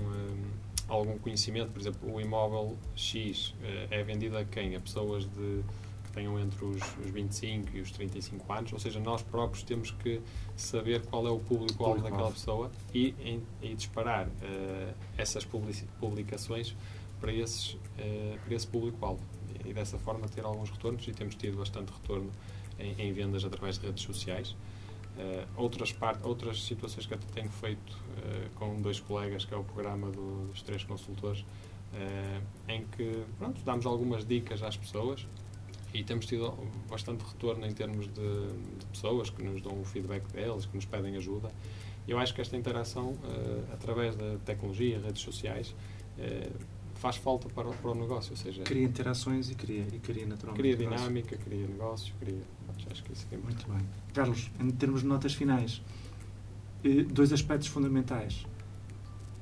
algum 0.88 1.18
conhecimento, 1.18 1.70
por 1.72 1.80
exemplo, 1.80 2.14
o 2.14 2.20
imóvel 2.20 2.76
X 2.94 3.54
é 3.90 4.02
vendido 4.02 4.36
a 4.36 4.44
quem? 4.44 4.76
A 4.76 4.80
pessoas 4.80 5.24
de 5.24 5.62
tenham 6.20 6.38
entre 6.38 6.62
os, 6.64 6.82
os 6.98 7.10
25 7.10 7.76
e 7.76 7.80
os 7.80 7.90
35 7.92 8.52
anos, 8.52 8.72
ou 8.72 8.78
seja, 8.78 9.00
nós 9.00 9.22
próprios 9.22 9.62
temos 9.62 9.90
que 9.90 10.20
saber 10.54 11.02
qual 11.06 11.26
é 11.26 11.30
o 11.30 11.38
público-alvo 11.38 12.02
daquela 12.02 12.30
pessoa 12.30 12.70
e, 12.94 13.14
em, 13.20 13.42
e 13.62 13.74
disparar 13.74 14.26
uh, 14.26 14.94
essas 15.16 15.46
publicações 15.98 16.76
para, 17.18 17.32
esses, 17.32 17.72
uh, 17.72 18.38
para 18.44 18.54
esse 18.54 18.66
público-alvo. 18.66 19.22
E 19.64 19.72
dessa 19.72 19.98
forma 19.98 20.28
ter 20.28 20.44
alguns 20.44 20.70
retornos, 20.70 21.06
e 21.08 21.12
temos 21.12 21.34
tido 21.34 21.56
bastante 21.56 21.90
retorno 21.90 22.30
em, 22.78 22.94
em 22.98 23.12
vendas 23.12 23.44
através 23.44 23.78
de 23.78 23.86
redes 23.86 24.02
sociais. 24.02 24.50
Uh, 25.16 25.46
outras, 25.56 25.92
part, 25.92 26.20
outras 26.22 26.62
situações 26.62 27.06
que 27.06 27.14
eu 27.14 27.18
tenho 27.34 27.50
feito 27.50 27.92
uh, 27.92 28.50
com 28.54 28.76
dois 28.80 29.00
colegas, 29.00 29.44
que 29.44 29.54
é 29.54 29.56
o 29.56 29.64
programa 29.64 30.10
do, 30.10 30.48
dos 30.48 30.62
três 30.62 30.84
consultores, 30.84 31.40
uh, 31.40 32.42
em 32.68 32.86
que 32.86 33.24
pronto, 33.38 33.60
damos 33.62 33.86
algumas 33.86 34.24
dicas 34.24 34.62
às 34.62 34.76
pessoas 34.76 35.26
e 35.92 36.04
temos 36.04 36.26
tido 36.26 36.56
bastante 36.88 37.24
retorno 37.24 37.66
em 37.66 37.72
termos 37.72 38.06
de, 38.06 38.12
de, 38.12 38.86
pessoas 38.92 39.30
que 39.30 39.42
nos 39.42 39.60
dão 39.60 39.80
o 39.80 39.84
feedback 39.84 40.24
deles, 40.32 40.66
que 40.66 40.74
nos 40.74 40.84
pedem 40.84 41.16
ajuda. 41.16 41.50
Eu 42.06 42.18
acho 42.18 42.34
que 42.34 42.40
esta 42.40 42.56
interação, 42.56 43.10
uh, 43.10 43.72
através 43.72 44.16
da 44.16 44.36
tecnologia, 44.44 45.00
redes 45.00 45.22
sociais, 45.22 45.74
uh, 46.18 46.52
faz 46.94 47.16
falta 47.16 47.48
para, 47.48 47.70
para 47.70 47.90
o 47.90 47.94
negócio. 47.94 48.32
Ou 48.32 48.36
seja, 48.36 48.62
cria 48.62 48.84
interações 48.84 49.50
e 49.50 49.54
cria, 49.54 49.86
e 49.92 49.98
cria 49.98 50.26
naturalmente. 50.26 50.60
Cria 50.60 50.76
dinâmica, 50.76 51.36
negócio. 51.36 51.38
cria 51.38 51.66
negócio, 51.66 52.14
cria. 52.20 52.42
Acho 52.90 53.04
que 53.04 53.12
isso 53.12 53.26
é 53.32 53.36
muito 53.36 53.68
bem. 53.68 53.80
Carlos, 54.14 54.50
em 54.58 54.70
termos 54.70 55.02
de 55.02 55.06
notas 55.06 55.34
finais, 55.34 55.82
eh, 56.84 57.02
dois 57.04 57.32
aspectos 57.32 57.68
fundamentais. 57.68 58.46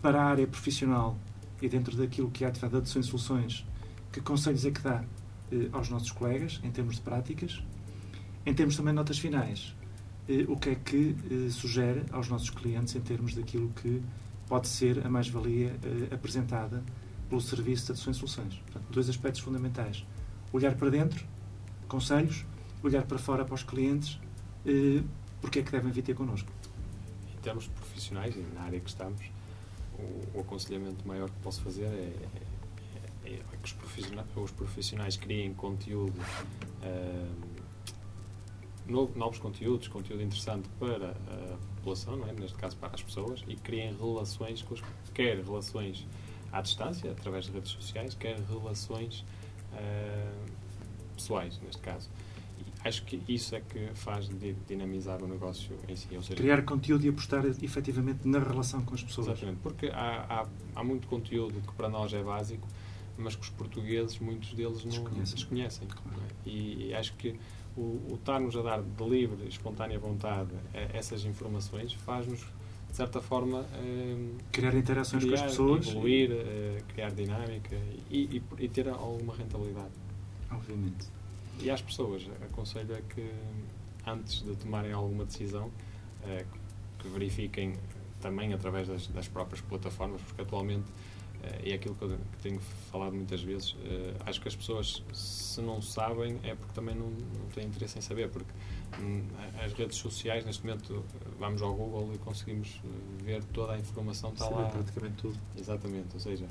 Para 0.03 0.23
a 0.23 0.25
área 0.25 0.47
profissional 0.47 1.19
e 1.61 1.69
dentro 1.69 1.97
daquilo 1.97 2.31
que 2.31 2.45
é 2.45 2.47
a 2.47 2.51
atividade 2.51 2.85
de 2.85 2.91
soluções, 2.91 3.67
que 4.13 4.21
conselhos 4.21 4.65
é 4.65 4.71
que 4.71 4.81
dá 4.81 5.05
eh, 5.53 5.69
aos 5.73 5.89
nossos 5.89 6.11
colegas, 6.11 6.61
em 6.63 6.71
termos 6.71 6.97
de 6.97 7.03
práticas. 7.03 7.63
Em 8.45 8.55
termos 8.55 8.77
também 8.77 8.93
de 8.93 8.97
notas 8.97 9.19
finais, 9.19 9.75
eh, 10.29 10.45
o 10.49 10.57
que 10.57 10.71
é 10.71 10.75
que 10.75 11.17
eh, 11.31 11.51
sugere 11.51 12.05
aos 12.13 12.29
nossos 12.29 12.51
clientes 12.51 12.95
em 12.95 13.01
termos 13.01 13.35
daquilo 13.35 13.71
que 13.71 14.03
pode 14.47 14.69
ser 14.69 15.05
a 15.07 15.11
mais-valia 15.11 15.77
apresentada 16.11 16.83
pelo 17.29 17.41
serviço 17.41 17.87
de 17.87 17.93
adoções 17.93 18.17
e 18.17 18.19
soluções. 18.19 18.55
Portanto, 18.55 18.85
dois 18.91 19.09
aspectos 19.11 19.43
fundamentais. 19.43 20.07
Olhar 20.53 20.75
para 20.75 20.89
dentro, 20.89 21.27
conselhos, 21.87 22.47
olhar 22.83 23.03
para 23.03 23.19
fora 23.19 23.45
para 23.45 23.55
os 23.55 23.63
clientes, 23.63 24.19
porque 25.43 25.59
é 25.59 25.63
que 25.63 25.71
devem 25.71 25.93
vir 25.93 26.01
ter 26.01 26.15
connosco. 26.15 26.51
Em 27.37 27.41
termos 27.43 27.67
profissionais 27.67 28.35
na 28.55 28.63
área 28.63 28.81
que 28.81 28.89
estamos, 28.89 29.21
o, 29.99 30.39
o 30.39 30.41
aconselhamento 30.41 31.07
maior 31.07 31.29
que 31.29 31.39
posso 31.43 31.61
fazer 31.61 31.85
é, 31.85 32.15
é 32.35 32.48
que 33.23 33.65
os 33.65 33.73
profissionais, 33.73 34.27
os 34.37 34.51
profissionais 34.51 35.17
criem 35.17 35.55
conteúdo, 35.55 36.19
uh, 36.83 37.59
novos 38.89 39.39
conteúdos, 39.39 39.89
conteúdo 39.89 40.23
interessante 40.23 40.69
para 40.79 41.11
a 41.11 41.57
população, 41.77 42.17
não 42.17 42.29
é? 42.29 42.33
neste 42.33 42.57
caso 42.57 42.77
para 42.77 42.95
as 42.95 43.03
pessoas, 43.03 43.45
e 43.47 43.55
criem 43.57 43.95
relações, 43.97 44.63
com 44.63 44.75
os, 44.75 44.83
quer 45.13 45.39
relações 45.43 46.07
à 46.51 46.63
distância, 46.63 47.11
através 47.11 47.47
de 47.47 47.53
redes 47.53 47.73
sociais, 47.73 48.15
quer 48.15 48.39
relações 48.41 49.25
uh, 49.73 50.53
pessoais, 51.15 51.61
neste 51.61 51.83
caso. 51.83 52.09
E 52.59 52.89
acho 52.89 53.05
que 53.05 53.21
isso 53.29 53.55
é 53.55 53.61
que 53.61 53.91
faz 53.95 54.31
dinamizar 54.67 55.23
o 55.23 55.29
negócio 55.29 55.77
em 55.87 55.95
si. 55.95 56.09
Ou 56.15 56.23
seja, 56.23 56.37
Criar 56.37 56.63
conteúdo 56.63 57.05
e 57.05 57.09
apostar 57.11 57.45
efetivamente 57.63 58.27
na 58.27 58.39
relação 58.39 58.83
com 58.83 58.95
as 58.95 59.03
pessoas. 59.03 59.29
Exatamente, 59.29 59.61
porque 59.63 59.87
há, 59.89 60.25
há, 60.29 60.47
há 60.77 60.85
muito 60.85 61.07
conteúdo 61.07 61.61
que 61.61 61.75
para 61.75 61.89
nós 61.89 62.13
é 62.15 62.23
básico, 62.23 62.67
mas 63.19 63.35
que 63.35 63.43
os 63.43 63.51
portugueses, 63.51 64.19
muitos 64.19 64.55
deles, 64.55 64.85
não 64.85 64.91
desconhecem. 64.91 65.35
desconhecem 65.35 65.89
claro. 65.89 66.21
é? 66.47 66.49
e, 66.49 66.95
acho 66.95 67.15
que 67.15 67.39
o, 67.77 67.81
o 67.81 68.15
estar-nos 68.15 68.57
a 68.57 68.63
dar 68.63 68.83
de 68.83 69.05
livre, 69.05 69.47
espontânea 69.49 69.99
vontade 69.99 70.51
essas 70.93 71.25
informações 71.25 71.93
faz-nos, 71.93 72.41
de 72.41 72.97
certa 72.97 73.21
forma, 73.21 73.65
eh, 73.75 74.31
criar 74.51 74.75
interações 74.75 75.23
criar, 75.23 75.39
com 75.39 75.45
as 75.45 75.51
pessoas, 75.51 75.89
evoluir, 75.89 76.31
eh, 76.33 76.83
criar 76.89 77.11
dinâmica 77.11 77.77
e, 78.11 78.39
e, 78.39 78.43
e, 78.59 78.69
ter 78.69 78.89
alguma 78.89 79.35
rentabilidade. 79.35 79.93
Obviamente. 80.51 81.07
E 81.61 81.71
às 81.71 81.83
pessoas, 81.83 82.27
aconselho 82.43 82.95
é 82.95 83.03
que 83.15 83.31
antes 84.07 84.43
de 84.43 84.57
tomarem 84.57 84.93
alguma 84.93 85.25
decisão, 85.25 85.71
eh, 86.25 86.45
que 86.99 87.09
verifiquem 87.09 87.75
também 88.21 88.53
através 88.53 88.89
das, 88.89 89.07
das 89.09 89.29
próprias 89.29 89.61
plataformas, 89.61 90.21
porque 90.23 90.43
atualmente 90.43 90.87
e 91.65 91.73
é 91.73 91.75
aquilo 91.75 91.95
que 91.95 92.05
eu 92.05 92.19
tenho 92.43 92.61
falado 92.91 93.15
muitas 93.15 93.43
vezes, 93.43 93.77
acho 94.27 94.41
que 94.41 94.49
as 94.49 94.57
pessoas, 94.57 95.03
se 95.13 95.61
não 95.61 95.81
sabem, 95.81 96.39
é 96.43 96.55
porque 96.55 96.73
também 96.75 96.95
não, 96.95 97.09
não 97.09 97.47
têm 97.55 97.67
interesse 97.67 97.99
em 97.99 98.03
saber, 98.03 98.29
porque 98.29 98.51
hum, 99.01 99.25
as 99.65 99.73
redes 99.73 99.97
sociais, 99.97 100.45
neste 100.45 100.65
momento, 100.65 101.05
vamos 101.39 101.63
ao 101.63 101.75
Google 101.75 102.13
e 102.15 102.19
conseguimos 102.19 102.81
ver 103.23 103.43
toda 103.45 103.75
a 103.75 103.79
informação, 103.79 104.33
está 104.33 104.49
lá. 104.49 104.69
praticamente 104.69 105.17
tudo. 105.17 105.39
Exatamente, 105.57 106.09
ou 106.15 106.21
seja, 106.21 106.47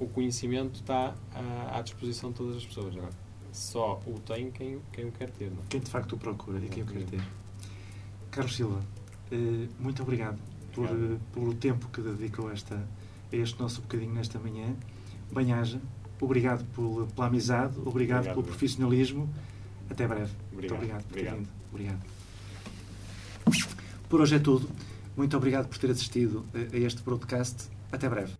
o 0.00 0.08
conhecimento 0.08 0.80
está 0.80 1.14
à, 1.34 1.78
à 1.78 1.82
disposição 1.82 2.30
de 2.30 2.36
todas 2.36 2.56
as 2.56 2.66
pessoas. 2.66 2.96
Agora, 2.96 3.12
só 3.52 4.00
o 4.06 4.18
tem 4.20 4.50
quem, 4.50 4.80
quem 4.92 5.06
o 5.06 5.12
quer 5.12 5.30
ter. 5.30 5.50
Não? 5.50 5.58
É? 5.58 5.66
Quem 5.68 5.80
de 5.80 5.90
facto 5.90 6.14
o 6.14 6.18
procura 6.18 6.58
e 6.58 6.68
quem 6.68 6.82
o 6.82 6.86
quer 6.86 7.04
ter. 7.04 7.22
Carlos 8.30 8.56
Silva, 8.56 8.80
eh, 9.30 9.68
muito 9.78 10.02
obrigado, 10.02 10.38
por, 10.72 10.86
obrigado. 10.86 11.14
Eh, 11.14 11.18
pelo 11.32 11.54
tempo 11.54 11.88
que 11.88 12.00
dedicou 12.00 12.48
a, 12.48 12.52
esta, 12.52 12.88
a 13.32 13.36
este 13.36 13.58
nosso 13.60 13.82
bocadinho 13.82 14.12
nesta 14.14 14.38
manhã. 14.38 14.74
Bem-haja, 15.32 15.80
obrigado 16.20 16.64
por, 16.72 17.06
pela 17.08 17.26
amizade, 17.26 17.78
obrigado, 17.78 17.90
obrigado 17.90 18.24
pelo 18.34 18.42
profissionalismo. 18.42 19.28
Até 19.88 20.06
breve. 20.06 20.32
Obrigado. 20.52 20.52
Muito 20.52 20.74
obrigado 20.74 21.04
por 21.04 21.14
ter 21.14 21.34
vindo. 21.34 21.48
Obrigado. 21.72 22.00
Por 24.08 24.20
hoje 24.20 24.36
é 24.36 24.38
tudo. 24.38 24.68
Muito 25.16 25.36
obrigado 25.36 25.68
por 25.68 25.78
ter 25.78 25.90
assistido 25.90 26.44
a 26.54 26.76
este 26.76 27.02
broadcast. 27.02 27.68
Até 27.92 28.08
breve. 28.08 28.39